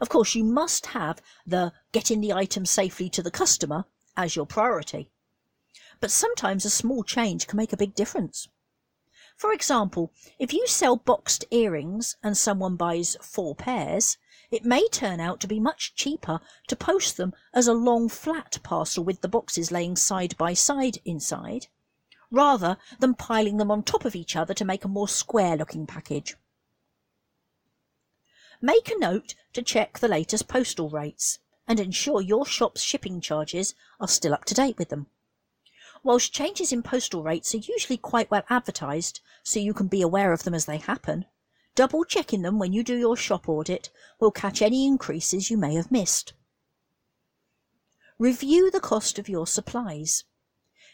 Of 0.00 0.08
course, 0.08 0.34
you 0.34 0.44
must 0.44 0.86
have 0.86 1.20
the 1.46 1.72
getting 1.92 2.20
the 2.20 2.32
item 2.32 2.66
safely 2.66 3.08
to 3.10 3.22
the 3.22 3.30
customer 3.30 3.84
as 4.16 4.36
your 4.36 4.46
priority. 4.46 5.10
But 6.00 6.10
sometimes 6.10 6.64
a 6.64 6.70
small 6.70 7.02
change 7.02 7.46
can 7.46 7.56
make 7.56 7.72
a 7.72 7.76
big 7.76 7.94
difference. 7.94 8.48
For 9.36 9.52
example, 9.52 10.12
if 10.38 10.52
you 10.52 10.66
sell 10.66 10.96
boxed 10.96 11.44
earrings 11.50 12.16
and 12.22 12.36
someone 12.36 12.76
buys 12.76 13.16
four 13.20 13.54
pairs, 13.54 14.16
it 14.50 14.64
may 14.64 14.86
turn 14.88 15.18
out 15.18 15.40
to 15.40 15.48
be 15.48 15.58
much 15.58 15.94
cheaper 15.96 16.40
to 16.68 16.76
post 16.76 17.16
them 17.16 17.34
as 17.52 17.66
a 17.66 17.72
long 17.72 18.08
flat 18.08 18.60
parcel 18.62 19.02
with 19.02 19.20
the 19.20 19.28
boxes 19.28 19.72
laying 19.72 19.96
side 19.96 20.36
by 20.36 20.54
side 20.54 20.98
inside, 21.04 21.66
rather 22.30 22.76
than 23.00 23.14
piling 23.14 23.56
them 23.56 23.72
on 23.72 23.82
top 23.82 24.04
of 24.04 24.14
each 24.14 24.36
other 24.36 24.54
to 24.54 24.64
make 24.64 24.84
a 24.84 24.88
more 24.88 25.08
square 25.08 25.56
looking 25.56 25.86
package. 25.86 26.36
Make 28.64 28.90
a 28.90 28.98
note 28.98 29.34
to 29.52 29.60
check 29.60 29.98
the 29.98 30.08
latest 30.08 30.48
postal 30.48 30.88
rates 30.88 31.38
and 31.68 31.78
ensure 31.78 32.22
your 32.22 32.46
shop's 32.46 32.80
shipping 32.80 33.20
charges 33.20 33.74
are 34.00 34.08
still 34.08 34.32
up 34.32 34.46
to 34.46 34.54
date 34.54 34.78
with 34.78 34.88
them. 34.88 35.08
Whilst 36.02 36.32
changes 36.32 36.72
in 36.72 36.82
postal 36.82 37.22
rates 37.22 37.54
are 37.54 37.58
usually 37.58 37.98
quite 37.98 38.30
well 38.30 38.42
advertised 38.48 39.20
so 39.42 39.60
you 39.60 39.74
can 39.74 39.88
be 39.88 40.00
aware 40.00 40.32
of 40.32 40.44
them 40.44 40.54
as 40.54 40.64
they 40.64 40.78
happen, 40.78 41.26
double 41.74 42.06
checking 42.06 42.40
them 42.40 42.58
when 42.58 42.72
you 42.72 42.82
do 42.82 42.96
your 42.96 43.18
shop 43.18 43.50
audit 43.50 43.90
will 44.18 44.30
catch 44.30 44.62
any 44.62 44.86
increases 44.86 45.50
you 45.50 45.58
may 45.58 45.74
have 45.74 45.92
missed. 45.92 46.32
Review 48.18 48.70
the 48.70 48.80
cost 48.80 49.18
of 49.18 49.28
your 49.28 49.46
supplies. 49.46 50.24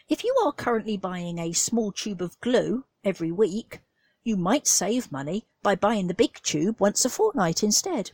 If 0.08 0.24
you 0.24 0.36
are 0.44 0.50
currently 0.50 0.96
buying 0.96 1.38
a 1.38 1.52
small 1.52 1.92
tube 1.92 2.20
of 2.20 2.40
glue 2.40 2.86
every 3.04 3.30
week, 3.30 3.80
you 4.22 4.36
might 4.36 4.66
save 4.66 5.10
money 5.10 5.46
by 5.62 5.74
buying 5.74 6.06
the 6.06 6.14
big 6.14 6.40
tube 6.42 6.80
once 6.80 7.04
a 7.04 7.10
fortnight 7.10 7.62
instead. 7.62 8.12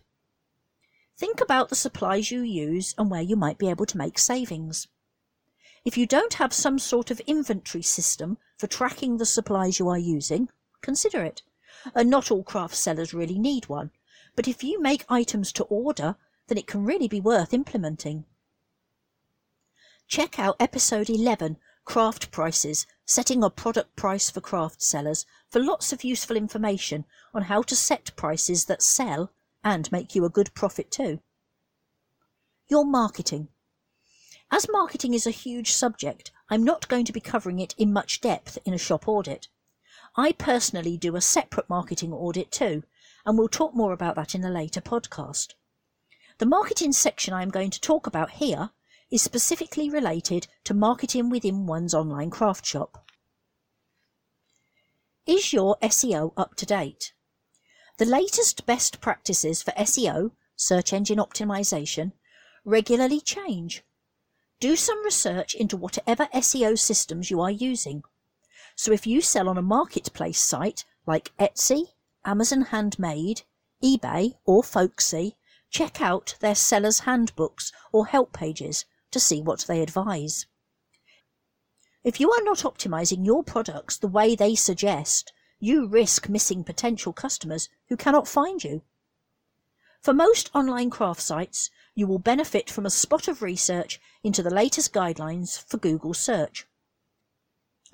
Think 1.17 1.41
about 1.41 1.69
the 1.69 1.77
supplies 1.77 2.31
you 2.31 2.43
use 2.43 2.95
and 2.99 3.11
where 3.11 3.23
you 3.23 3.37
might 3.37 3.59
be 3.59 3.69
able 3.69 3.87
to 3.87 3.99
make 3.99 4.19
savings. 4.19 4.87
If 5.85 5.97
you 5.97 6.07
don't 6.07 6.35
have 6.35 6.53
some 6.53 6.79
sort 6.79 7.11
of 7.11 7.21
inventory 7.21 7.83
system 7.83 8.39
for 8.59 8.67
tracking 8.67 9.17
the 9.17 9.25
supplies 9.25 9.79
you 9.79 9.89
are 9.89 9.99
using, 9.99 10.49
consider 10.83 11.23
it. 11.23 11.43
And 11.95 12.11
not 12.11 12.31
all 12.31 12.43
craft 12.43 12.75
sellers 12.75 13.15
really 13.15 13.39
need 13.39 13.69
one, 13.69 13.93
but 14.35 14.49
if 14.49 14.63
you 14.63 14.81
make 14.81 15.05
items 15.09 15.53
to 15.53 15.65
order, 15.65 16.17
then 16.49 16.59
it 16.59 16.67
can 16.67 16.85
really 16.85 17.09
be 17.09 17.21
worth 17.21 17.55
implementing. 17.55 18.25
Check 20.09 20.39
out 20.39 20.57
episode 20.61 21.09
11, 21.09 21.57
Craft 21.87 22.33
Prices, 22.33 22.85
Setting 23.05 23.45
a 23.45 23.49
Product 23.49 23.95
Price 23.95 24.29
for 24.29 24.41
Craft 24.41 24.83
Sellers, 24.83 25.25
for 25.49 25.61
lots 25.61 25.93
of 25.93 26.03
useful 26.03 26.37
information 26.37 27.05
on 27.33 27.43
how 27.43 27.63
to 27.63 27.77
set 27.77 28.11
prices 28.17 28.65
that 28.65 28.83
sell 28.83 29.31
and 29.63 29.91
make 29.93 30.15
you 30.15 30.25
a 30.25 30.29
good 30.29 30.53
profit 30.53 30.91
too. 30.91 31.21
Your 32.69 32.85
marketing. 32.85 33.49
As 34.51 34.69
marketing 34.69 35.15
is 35.15 35.29
a 35.29 35.31
huge 35.31 35.73
subject, 35.73 36.33
I'm 36.51 36.65
not 36.65 36.89
going 36.89 37.05
to 37.05 37.13
be 37.13 37.21
covering 37.21 37.61
it 37.61 37.75
in 37.79 37.93
much 37.93 38.21
depth 38.21 38.59
in 38.65 38.75
a 38.75 38.79
shop 38.79 39.07
audit. 39.07 39.47
I 40.17 40.33
personally 40.33 40.97
do 40.97 41.15
a 41.15 41.21
separate 41.21 41.71
marketing 41.71 42.13
audit 42.13 42.51
too, 42.51 42.83
and 43.25 43.39
we'll 43.39 43.49
talk 43.49 43.75
more 43.75 43.93
about 43.93 44.17
that 44.17 44.35
in 44.35 44.45
a 44.45 44.51
later 44.51 44.81
podcast. 44.81 45.55
The 46.39 46.47
marketing 46.47 46.93
section 46.93 47.33
I 47.33 47.43
am 47.43 47.51
going 47.51 47.71
to 47.71 47.81
talk 47.81 48.09
about 48.09 48.33
here 48.33 48.71
is 49.11 49.23
specifically 49.23 49.89
related 49.89 50.49
to 50.65 50.75
marketing 50.75 51.31
within 51.31 51.67
one's 51.67 51.95
online 51.95 52.29
craft 52.29 52.67
shop. 52.67 53.05
Is 55.27 55.53
your 55.53 55.77
SEO 55.83 56.33
up 56.37 56.57
to 56.57 56.67
date? 56.67 57.13
The 57.99 58.05
latest 58.05 58.67
best 58.67 59.01
practices 59.01 59.63
for 59.63 59.71
SEO, 59.73 60.33
search 60.57 60.93
engine 60.93 61.19
optimization, 61.19 62.13
regularly 62.65 63.21
change. 63.21 63.85
Do 64.59 64.75
some 64.75 65.05
research 65.05 65.55
into 65.55 65.77
whatever 65.77 66.27
SEO 66.35 66.79
systems 66.79 67.31
you 67.31 67.41
are 67.41 67.51
using. 67.51 68.03
So 68.75 68.93
if 68.93 69.07
you 69.07 69.21
sell 69.21 69.49
on 69.49 69.57
a 69.57 69.63
marketplace 69.63 70.41
site 70.41 70.85
like 71.07 71.33
Etsy, 71.39 71.93
Amazon 72.25 72.63
Handmade, 72.63 73.43
eBay 73.83 74.35
or 74.45 74.65
Folksy, 74.65 75.37
check 75.71 76.01
out 76.01 76.35
their 76.41 76.55
sellers' 76.55 77.01
handbooks 77.01 77.73
or 77.93 78.07
help 78.07 78.33
pages 78.33 78.85
to 79.17 79.21
see 79.21 79.41
what 79.41 79.65
they 79.67 79.81
advise. 79.81 80.45
If 82.05 82.21
you 82.21 82.31
are 82.33 82.43
not 82.43 82.59
optimizing 82.59 83.25
your 83.25 83.43
products 83.43 83.97
the 83.97 84.09
way 84.09 84.37
they 84.37 84.55
suggest, 84.55 85.33
you 85.59 85.87
risk 85.87 86.29
missing 86.29 86.63
potential 86.63 87.15
customers 87.15 87.71
who 87.89 87.97
cannot 87.97 88.29
find 88.29 88.63
you. 88.63 88.83
For 90.03 90.13
most 90.13 90.51
online 90.55 90.91
craft 90.91 91.23
sites, 91.23 91.71
you 91.95 92.07
will 92.07 92.19
benefit 92.19 92.69
from 92.69 92.85
a 92.85 92.91
spot 92.91 93.27
of 93.27 93.41
research 93.41 93.99
into 94.23 94.43
the 94.43 94.55
latest 94.55 94.93
guidelines 94.93 95.59
for 95.59 95.79
Google 95.79 96.13
search. 96.13 96.67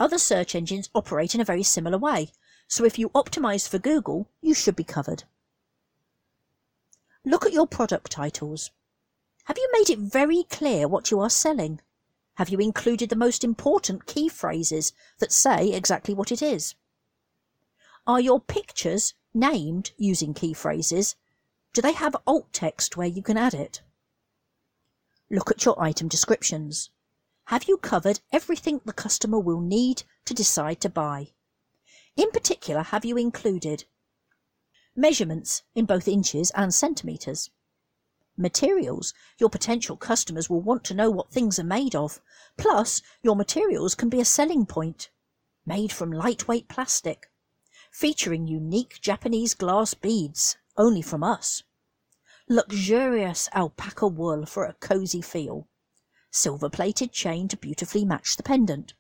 Other 0.00 0.18
search 0.18 0.56
engines 0.56 0.90
operate 0.92 1.37
in 1.37 1.40
a 1.40 1.50
very 1.52 1.62
similar 1.62 1.98
way, 1.98 2.32
so 2.66 2.85
if 2.85 2.98
you 2.98 3.11
optimize 3.11 3.68
for 3.68 3.78
Google, 3.78 4.28
you 4.40 4.54
should 4.54 4.74
be 4.74 4.82
covered. 4.82 5.22
Look 7.24 7.46
at 7.46 7.52
your 7.52 7.68
product 7.68 8.11
titles. 8.11 8.72
Have 9.44 9.59
you 9.59 9.68
made 9.72 9.90
it 9.90 9.98
very 9.98 10.44
clear 10.44 10.87
what 10.87 11.11
you 11.11 11.18
are 11.20 11.31
selling? 11.31 11.81
Have 12.35 12.48
you 12.48 12.59
included 12.59 13.11
the 13.11 13.16
most 13.16 13.42
important 13.42 14.07
key 14.07 14.28
phrases 14.28 14.92
that 15.18 15.33
say 15.33 15.72
exactly 15.72 16.14
what 16.14 16.31
it 16.31 16.40
is? 16.40 16.74
Are 18.07 18.20
your 18.20 18.40
pictures 18.40 19.14
named 19.35 19.92
using 19.96 20.33
key 20.33 20.55
phrases? 20.55 21.16
Do 21.72 21.83
they 21.83 21.92
have 21.92 22.16
alt 22.26 22.52
text 22.52 22.96
where 22.96 23.07
you 23.07 23.22
can 23.22 23.37
add 23.37 23.55
it? 23.55 23.83
Look 25.31 25.50
at 25.50 25.64
your 25.64 25.81
item 25.83 26.09
descriptions. 26.09 26.90
Have 27.46 27.64
you 27.64 27.76
covered 27.78 28.20
everything 28.31 28.81
the 28.85 28.92
customer 28.92 29.38
will 29.38 29.61
need 29.61 30.05
to 30.24 30.35
decide 30.35 30.81
to 30.83 30.88
buy? 30.88 31.33
In 32.16 32.31
particular, 32.31 32.83
have 32.83 33.05
you 33.05 33.16
included 33.16 33.87
measurements 34.94 35.62
in 35.74 35.85
both 35.85 36.07
inches 36.07 36.50
and 36.52 36.72
centimetres? 36.72 37.50
Materials. 38.37 39.12
Your 39.38 39.51
potential 39.51 39.97
customers 39.97 40.49
will 40.49 40.61
want 40.61 40.85
to 40.85 40.95
know 40.95 41.11
what 41.11 41.31
things 41.31 41.59
are 41.59 41.64
made 41.64 41.95
of. 41.95 42.21
Plus, 42.57 43.03
your 43.23 43.37
materials 43.37 43.95
can 43.95 44.09
be 44.09 44.21
a 44.21 44.25
selling 44.25 44.66
point. 44.66 45.11
Made 45.66 45.92
from 45.92 46.11
lightweight 46.11 46.68
plastic 46.68 47.29
featuring 47.92 48.49
unique 48.49 48.99
Japanese 49.03 49.53
glass 49.55 49.92
beads, 49.92 50.57
only 50.79 51.03
from 51.03 51.23
us. 51.23 51.62
Luxurious 52.49 53.51
alpaca 53.53 54.07
wool 54.07 54.47
for 54.47 54.64
a 54.64 54.73
cosy 54.75 55.21
feel. 55.21 55.68
Silver 56.31 56.71
plated 56.71 57.12
chain 57.12 57.47
to 57.49 57.57
beautifully 57.57 58.05
match 58.05 58.37
the 58.37 58.42
pendant. 58.42 58.95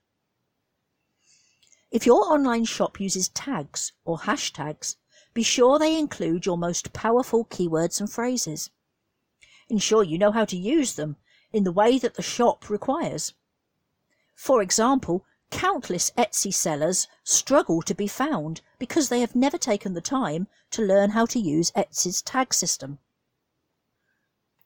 If 1.90 2.04
your 2.04 2.30
online 2.30 2.66
shop 2.66 3.00
uses 3.00 3.30
tags 3.30 3.92
or 4.04 4.18
hashtags, 4.18 4.96
be 5.32 5.42
sure 5.42 5.78
they 5.78 5.98
include 5.98 6.44
your 6.44 6.58
most 6.58 6.92
powerful 6.92 7.46
keywords 7.46 7.98
and 7.98 8.12
phrases. 8.12 8.70
Ensure 9.68 10.02
you 10.02 10.18
know 10.18 10.32
how 10.32 10.44
to 10.44 10.56
use 10.56 10.94
them 10.94 11.16
in 11.52 11.64
the 11.64 11.72
way 11.72 11.98
that 11.98 12.14
the 12.14 12.22
shop 12.22 12.68
requires. 12.68 13.34
For 14.34 14.62
example, 14.62 15.24
countless 15.50 16.10
Etsy 16.16 16.52
sellers 16.52 17.06
struggle 17.22 17.82
to 17.82 17.94
be 17.94 18.08
found 18.08 18.62
because 18.78 19.08
they 19.08 19.20
have 19.20 19.36
never 19.36 19.58
taken 19.58 19.92
the 19.92 20.00
time 20.00 20.48
to 20.70 20.82
learn 20.82 21.10
how 21.10 21.26
to 21.26 21.38
use 21.38 21.70
Etsy's 21.72 22.22
tag 22.22 22.54
system. 22.54 22.98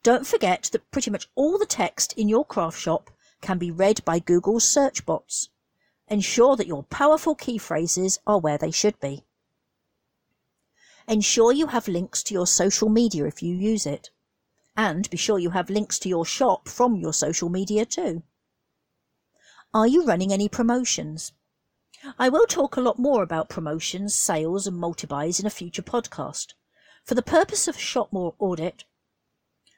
Don't 0.03 0.27
forget 0.27 0.71
that 0.73 0.91
pretty 0.93 1.11
much 1.11 1.29
all 1.35 1.59
the 1.59 1.67
text 1.67 2.13
in 2.13 2.29
your 2.29 2.45
craft 2.45 2.79
shop 2.79 3.11
can 3.41 3.59
be 3.59 3.73
read 3.73 4.05
by 4.05 4.21
Google's 4.21 4.69
search 4.69 5.05
bots. 5.05 5.49
Ensure 6.09 6.55
that 6.55 6.69
your 6.69 6.85
powerful 6.85 7.35
key 7.35 7.59
phrases 7.59 8.21
are 8.27 8.39
where 8.39 8.57
they 8.57 8.71
should 8.71 8.99
be. 9.01 9.25
Ensure 11.09 11.53
you 11.53 11.67
have 11.67 11.89
links 11.89 12.23
to 12.23 12.35
your 12.35 12.47
social 12.47 12.89
media 12.89 13.27
if 13.27 13.43
you 13.43 13.55
use 13.55 13.85
it. 13.87 14.11
And 14.77 15.09
be 15.09 15.17
sure 15.17 15.39
you 15.39 15.51
have 15.51 15.71
links 15.71 15.99
to 16.01 16.09
your 16.09 16.27
shop 16.27 16.69
from 16.69 16.97
your 16.97 17.13
social 17.13 17.49
media 17.49 17.87
too. 17.87 18.23
Are 19.73 19.87
you 19.87 20.05
running 20.05 20.33
any 20.33 20.49
promotions? 20.49 21.33
I 22.19 22.29
will 22.29 22.47
talk 22.47 22.77
a 22.77 22.81
lot 22.81 22.99
more 22.99 23.23
about 23.23 23.49
promotions, 23.49 24.15
sales, 24.15 24.67
and 24.67 24.77
multi-buys 24.77 25.41
in 25.41 25.47
a 25.47 25.51
future 25.51 25.83
podcast. 25.83 26.55
For 27.05 27.15
the 27.15 27.23
purpose 27.23 27.67
of 27.69 27.77
a 27.77 27.81
shop 27.81 28.11
audit, 28.13 28.85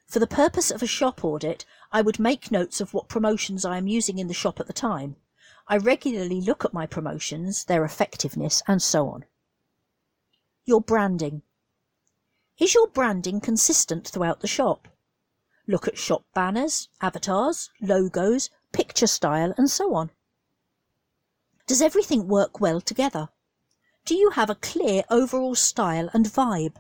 for 0.09 0.19
the 0.19 0.27
purpose 0.27 0.71
of 0.71 0.83
a 0.83 0.87
shop 0.87 1.23
audit, 1.23 1.65
I 1.93 2.01
would 2.01 2.19
make 2.19 2.51
notes 2.51 2.81
of 2.81 2.95
what 2.95 3.09
promotions 3.09 3.65
I 3.65 3.77
am 3.77 3.87
using 3.87 4.19
in 4.19 4.27
the 4.27 4.35
shop 4.35 4.59
at 4.59 4.67
the 4.67 4.73
time. 4.73 5.17
I 5.69 5.77
regularly 5.77 6.41
look 6.41 6.65
at 6.65 6.73
my 6.73 6.87
promotions, 6.87 7.65
their 7.65 7.85
effectiveness, 7.85 8.63
and 8.67 8.83
so 8.83 9.09
on. 9.09 9.27
Your 10.65 10.81
branding. 10.81 11.43
Is 12.59 12.75
your 12.75 12.89
branding 12.89 13.41
consistent 13.41 14.09
throughout 14.09 14.41
the 14.41 14.49
shop? 14.49 14.89
Look 15.69 15.87
at 15.87 15.97
shop 15.97 16.25
banners, 16.35 16.89
avatars, 17.01 17.71
logos, 17.81 18.51
picture 18.73 19.07
style, 19.07 19.55
and 19.57 19.71
so 19.71 19.95
on. 19.95 20.11
Does 21.69 21.81
everything 21.81 22.27
work 22.27 22.61
well 22.61 22.81
together? 22.81 23.29
Do 24.05 24.17
you 24.17 24.31
have 24.31 24.51
a 24.51 24.57
clear 24.57 25.05
overall 25.09 25.55
style 25.55 26.11
and 26.13 26.27
vibe? 26.27 26.77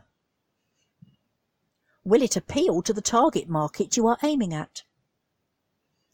Will 2.02 2.22
it 2.22 2.36
appeal 2.36 2.82
to 2.82 2.92
the 2.92 3.00
target 3.00 3.48
market 3.48 3.96
you 3.96 4.08
are 4.08 4.18
aiming 4.24 4.52
at? 4.52 4.82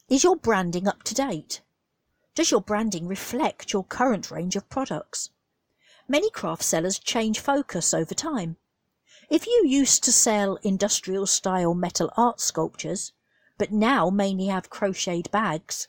Is 0.09 0.23
your 0.23 0.35
branding 0.35 0.87
up 0.87 1.01
to 1.03 1.15
date? 1.15 1.61
Does 2.35 2.51
your 2.51 2.61
branding 2.61 3.07
reflect 3.07 3.73
your 3.73 3.83
current 3.83 4.29
range 4.29 4.55
of 4.55 4.69
products? 4.69 5.31
Many 6.07 6.29
craft 6.29 6.61
sellers 6.61 6.99
change 6.99 7.39
focus 7.39 7.95
over 7.95 8.13
time. 8.13 8.57
If 9.27 9.47
you 9.47 9.63
used 9.65 10.03
to 10.03 10.11
sell 10.11 10.57
industrial 10.57 11.25
style 11.25 11.73
metal 11.73 12.11
art 12.15 12.39
sculptures, 12.39 13.11
but 13.57 13.71
now 13.71 14.11
mainly 14.11 14.47
have 14.47 14.69
crocheted 14.69 15.31
bags, 15.31 15.87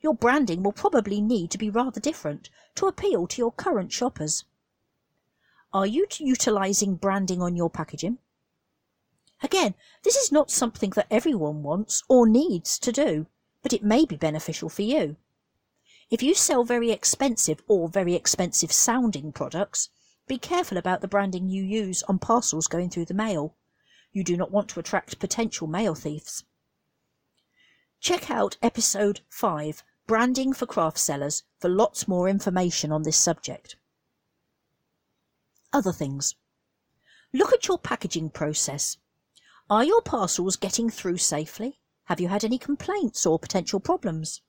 your 0.00 0.14
branding 0.14 0.62
will 0.62 0.72
probably 0.72 1.20
need 1.20 1.50
to 1.50 1.58
be 1.58 1.68
rather 1.68 2.00
different 2.00 2.48
to 2.76 2.86
appeal 2.86 3.26
to 3.26 3.42
your 3.42 3.52
current 3.52 3.92
shoppers. 3.92 4.44
Are 5.70 5.86
you 5.86 6.06
utilising 6.18 6.94
branding 6.94 7.42
on 7.42 7.56
your 7.56 7.68
packaging? 7.68 8.18
Again, 9.42 9.74
this 10.02 10.16
is 10.16 10.32
not 10.32 10.50
something 10.50 10.90
that 10.90 11.08
everyone 11.10 11.62
wants 11.62 12.02
or 12.08 12.26
needs 12.26 12.78
to 12.78 12.90
do, 12.90 13.26
but 13.62 13.74
it 13.74 13.84
may 13.84 14.06
be 14.06 14.16
beneficial 14.16 14.70
for 14.70 14.82
you. 14.82 15.16
If 16.10 16.22
you 16.22 16.34
sell 16.34 16.64
very 16.64 16.90
expensive 16.90 17.62
or 17.68 17.88
very 17.88 18.14
expensive 18.14 18.72
sounding 18.72 19.30
products, 19.30 19.90
be 20.28 20.38
careful 20.38 20.78
about 20.78 21.00
the 21.00 21.08
branding 21.08 21.48
you 21.48 21.64
use 21.64 22.02
on 22.04 22.18
parcels 22.18 22.66
going 22.66 22.90
through 22.90 23.06
the 23.06 23.14
mail. 23.14 23.56
You 24.12 24.22
do 24.22 24.36
not 24.36 24.50
want 24.50 24.68
to 24.70 24.80
attract 24.80 25.18
potential 25.18 25.66
mail 25.66 25.94
thieves. 25.94 26.44
Check 28.00 28.30
out 28.30 28.56
episode 28.62 29.20
5, 29.28 29.82
Branding 30.06 30.52
for 30.52 30.66
Craft 30.66 30.98
Sellers, 30.98 31.42
for 31.58 31.68
lots 31.68 32.06
more 32.06 32.28
information 32.28 32.92
on 32.92 33.02
this 33.02 33.16
subject. 33.16 33.76
Other 35.72 35.92
things. 35.92 36.36
Look 37.32 37.52
at 37.52 37.66
your 37.66 37.78
packaging 37.78 38.30
process. 38.30 38.96
Are 39.68 39.84
your 39.84 40.00
parcels 40.00 40.56
getting 40.56 40.88
through 40.88 41.18
safely? 41.18 41.80
Have 42.04 42.20
you 42.20 42.28
had 42.28 42.44
any 42.44 42.56
complaints 42.56 43.26
or 43.26 43.38
potential 43.38 43.80
problems? 43.80 44.40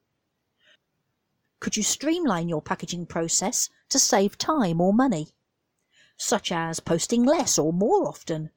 Could 1.60 1.76
you 1.76 1.84
streamline 1.84 2.48
your 2.48 2.62
packaging 2.62 3.06
process 3.06 3.70
to 3.90 4.00
save 4.00 4.38
time 4.38 4.80
or 4.80 4.94
money? 4.94 5.34
Such 6.22 6.52
as 6.52 6.82
posting 6.82 7.24
less 7.24 7.58
or 7.58 7.72
more 7.72 8.06
often, 8.06 8.52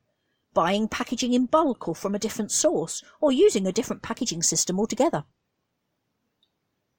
buying 0.52 0.88
packaging 0.88 1.32
in 1.32 1.46
bulk 1.46 1.86
or 1.86 1.94
from 1.94 2.12
a 2.12 2.18
different 2.18 2.50
source, 2.50 3.04
or 3.20 3.30
using 3.30 3.68
a 3.68 3.72
different 3.72 4.02
packaging 4.02 4.42
system 4.42 4.80
altogether. 4.80 5.24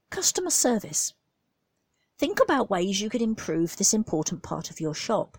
Customer 0.09 0.49
service. 0.49 1.13
Think 2.17 2.39
about 2.41 2.69
ways 2.69 3.01
you 3.01 3.09
could 3.09 3.21
improve 3.21 3.75
this 3.75 3.93
important 3.93 4.41
part 4.41 4.71
of 4.71 4.79
your 4.79 4.93
shop. 4.93 5.37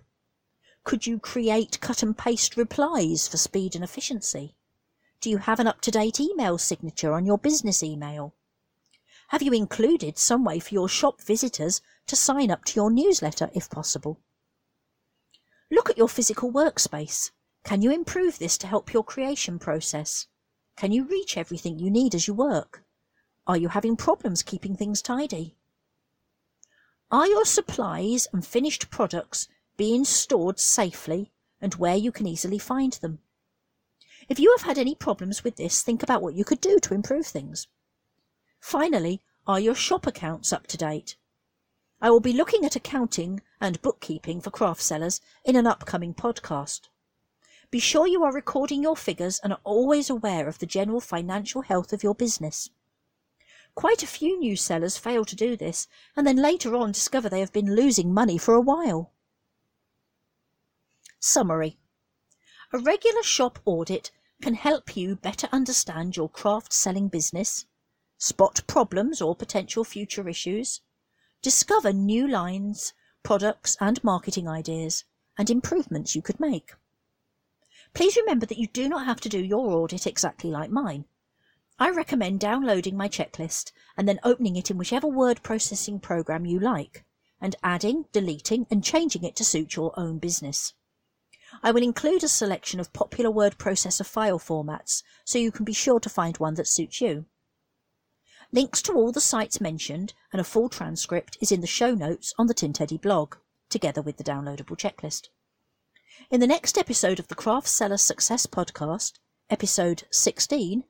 Could 0.84 1.06
you 1.06 1.18
create 1.18 1.80
cut 1.80 2.02
and 2.02 2.16
paste 2.16 2.58
replies 2.58 3.26
for 3.26 3.38
speed 3.38 3.74
and 3.74 3.82
efficiency? 3.82 4.54
Do 5.22 5.30
you 5.30 5.38
have 5.38 5.58
an 5.58 5.66
up-to-date 5.66 6.20
email 6.20 6.58
signature 6.58 7.14
on 7.14 7.24
your 7.24 7.38
business 7.38 7.82
email? 7.82 8.34
Have 9.28 9.40
you 9.40 9.54
included 9.54 10.18
some 10.18 10.44
way 10.44 10.58
for 10.58 10.74
your 10.74 10.88
shop 10.88 11.22
visitors 11.22 11.80
to 12.08 12.14
sign 12.14 12.50
up 12.50 12.66
to 12.66 12.76
your 12.76 12.90
newsletter 12.90 13.50
if 13.54 13.70
possible? 13.70 14.20
Look 15.70 15.90
at 15.90 15.98
your 15.98 16.08
physical 16.08 16.52
workspace. 16.52 17.30
Can 17.64 17.82
you 17.82 17.90
improve 17.90 18.38
this 18.38 18.58
to 18.58 18.66
help 18.66 18.92
your 18.92 19.04
creation 19.04 19.58
process? 19.58 20.26
Can 20.76 20.92
you 20.92 21.04
reach 21.04 21.36
everything 21.36 21.78
you 21.78 21.90
need 21.90 22.14
as 22.14 22.28
you 22.28 22.34
work? 22.34 22.84
Are 23.46 23.56
you 23.56 23.68
having 23.68 23.96
problems 23.96 24.42
keeping 24.42 24.76
things 24.76 25.00
tidy? 25.00 25.56
Are 27.10 27.26
your 27.26 27.44
supplies 27.44 28.26
and 28.32 28.44
finished 28.44 28.90
products 28.90 29.48
being 29.76 30.04
stored 30.04 30.58
safely 30.58 31.32
and 31.60 31.74
where 31.74 31.96
you 31.96 32.10
can 32.10 32.26
easily 32.26 32.58
find 32.58 32.94
them? 32.94 33.20
If 34.28 34.38
you 34.38 34.54
have 34.56 34.66
had 34.66 34.78
any 34.78 34.94
problems 34.94 35.44
with 35.44 35.56
this, 35.56 35.82
think 35.82 36.02
about 36.02 36.22
what 36.22 36.34
you 36.34 36.44
could 36.44 36.60
do 36.60 36.78
to 36.80 36.94
improve 36.94 37.26
things. 37.26 37.68
Finally, 38.60 39.22
are 39.46 39.60
your 39.60 39.74
shop 39.74 40.06
accounts 40.06 40.52
up 40.52 40.66
to 40.68 40.76
date? 40.76 41.16
I 42.00 42.10
will 42.10 42.20
be 42.20 42.32
looking 42.32 42.64
at 42.64 42.76
accounting 42.76 43.40
and 43.60 43.80
bookkeeping 43.80 44.40
for 44.40 44.50
craft 44.50 44.82
sellers 44.82 45.20
in 45.44 45.56
an 45.56 45.66
upcoming 45.66 46.14
podcast. 46.14 46.88
Be 47.70 47.78
sure 47.78 48.06
you 48.06 48.22
are 48.22 48.32
recording 48.32 48.82
your 48.82 48.96
figures 48.96 49.38
and 49.40 49.52
are 49.52 49.60
always 49.64 50.10
aware 50.10 50.46
of 50.46 50.58
the 50.58 50.66
general 50.66 51.00
financial 51.00 51.62
health 51.62 51.92
of 51.92 52.02
your 52.02 52.14
business. 52.14 52.70
Quite 53.74 54.02
a 54.02 54.06
few 54.06 54.38
new 54.38 54.56
sellers 54.56 54.96
fail 54.96 55.24
to 55.24 55.34
do 55.34 55.56
this 55.56 55.88
and 56.16 56.26
then 56.26 56.36
later 56.36 56.76
on 56.76 56.92
discover 56.92 57.28
they 57.28 57.40
have 57.40 57.52
been 57.52 57.74
losing 57.74 58.14
money 58.14 58.38
for 58.38 58.54
a 58.54 58.60
while. 58.60 59.12
Summary 61.18 61.78
A 62.72 62.78
regular 62.78 63.22
shop 63.22 63.58
audit 63.64 64.10
can 64.42 64.54
help 64.54 64.96
you 64.96 65.16
better 65.16 65.48
understand 65.50 66.16
your 66.16 66.28
craft 66.28 66.72
selling 66.72 67.08
business, 67.08 67.66
spot 68.18 68.60
problems 68.66 69.22
or 69.22 69.34
potential 69.34 69.84
future 69.84 70.28
issues, 70.28 70.80
discover 71.44 71.92
new 71.92 72.26
lines, 72.26 72.94
products 73.22 73.76
and 73.78 74.02
marketing 74.02 74.48
ideas, 74.48 75.04
and 75.36 75.50
improvements 75.50 76.16
you 76.16 76.22
could 76.22 76.40
make. 76.40 76.72
Please 77.92 78.16
remember 78.16 78.46
that 78.46 78.56
you 78.56 78.66
do 78.66 78.88
not 78.88 79.04
have 79.04 79.20
to 79.20 79.28
do 79.28 79.44
your 79.44 79.70
audit 79.70 80.06
exactly 80.06 80.50
like 80.50 80.70
mine. 80.70 81.04
I 81.78 81.90
recommend 81.90 82.40
downloading 82.40 82.96
my 82.96 83.10
checklist 83.10 83.72
and 83.94 84.08
then 84.08 84.20
opening 84.24 84.56
it 84.56 84.70
in 84.70 84.78
whichever 84.78 85.06
word 85.06 85.42
processing 85.42 86.00
program 86.00 86.46
you 86.46 86.58
like, 86.58 87.04
and 87.42 87.56
adding, 87.62 88.06
deleting 88.10 88.66
and 88.70 88.82
changing 88.82 89.22
it 89.22 89.36
to 89.36 89.44
suit 89.44 89.76
your 89.76 89.92
own 90.00 90.18
business. 90.18 90.72
I 91.62 91.72
will 91.72 91.82
include 91.82 92.24
a 92.24 92.28
selection 92.28 92.80
of 92.80 92.94
popular 92.94 93.30
word 93.30 93.58
processor 93.58 94.06
file 94.06 94.38
formats 94.38 95.02
so 95.26 95.38
you 95.38 95.52
can 95.52 95.66
be 95.66 95.74
sure 95.74 96.00
to 96.00 96.08
find 96.08 96.38
one 96.38 96.54
that 96.54 96.68
suits 96.68 97.02
you. 97.02 97.26
Links 98.54 98.80
to 98.82 98.92
all 98.92 99.10
the 99.10 99.20
sites 99.20 99.60
mentioned 99.60 100.14
and 100.30 100.40
a 100.40 100.44
full 100.44 100.68
transcript 100.68 101.36
is 101.40 101.50
in 101.50 101.60
the 101.60 101.66
show 101.66 101.92
notes 101.92 102.32
on 102.38 102.46
the 102.46 102.54
Tin 102.54 102.72
Teddy 102.72 102.96
blog, 102.96 103.34
together 103.68 104.00
with 104.00 104.16
the 104.16 104.22
downloadable 104.22 104.76
checklist. 104.76 105.26
In 106.30 106.38
the 106.38 106.46
next 106.46 106.78
episode 106.78 107.18
of 107.18 107.26
the 107.26 107.34
Craft 107.34 107.66
Seller 107.66 107.96
Success 107.96 108.46
Podcast, 108.46 109.14
episode 109.50 110.04
16, 110.12 110.84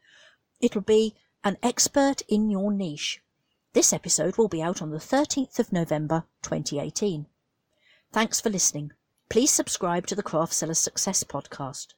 it'll 0.60 0.82
be 0.82 1.14
An 1.42 1.56
Expert 1.62 2.20
in 2.28 2.50
Your 2.50 2.70
Niche. 2.70 3.22
This 3.72 3.94
episode 3.94 4.36
will 4.36 4.48
be 4.48 4.60
out 4.60 4.82
on 4.82 4.90
the 4.90 4.98
13th 4.98 5.58
of 5.58 5.72
November 5.72 6.24
2018. 6.42 7.24
Thanks 8.12 8.42
for 8.42 8.50
listening. 8.50 8.92
Please 9.30 9.50
subscribe 9.50 10.06
to 10.08 10.14
the 10.14 10.22
Craft 10.22 10.52
Seller 10.52 10.74
Success 10.74 11.24
Podcast. 11.24 11.94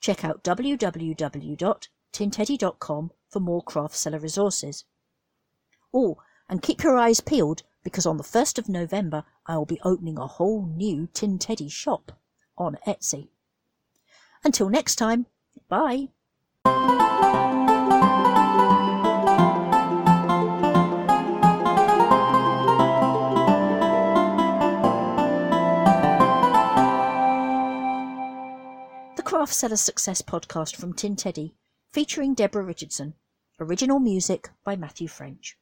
Check 0.00 0.24
out 0.24 0.42
www.tinteddy.com 0.42 3.10
for 3.28 3.38
more 3.38 3.62
craft 3.62 3.94
seller 3.94 4.18
resources. 4.18 4.84
Oh, 5.92 6.18
and 6.48 6.62
keep 6.62 6.82
your 6.82 6.96
eyes 6.96 7.20
peeled 7.20 7.62
because 7.82 8.06
on 8.06 8.16
the 8.16 8.24
1st 8.24 8.58
of 8.58 8.68
November 8.68 9.24
I 9.46 9.56
will 9.56 9.64
be 9.64 9.80
opening 9.84 10.18
a 10.18 10.26
whole 10.26 10.66
new 10.66 11.08
Tin 11.12 11.38
Teddy 11.38 11.68
shop 11.68 12.12
on 12.58 12.78
Etsy. 12.86 13.28
Until 14.44 14.68
next 14.68 14.96
time, 14.96 15.26
bye. 15.68 16.08
The 29.16 29.22
Craft 29.22 29.54
Seller 29.54 29.76
Success 29.76 30.22
Podcast 30.22 30.76
from 30.76 30.92
Tin 30.92 31.16
Teddy, 31.16 31.54
featuring 31.92 32.34
Deborah 32.34 32.64
Richardson. 32.64 33.14
Original 33.58 34.00
music 34.00 34.50
by 34.64 34.76
Matthew 34.76 35.08
French. 35.08 35.56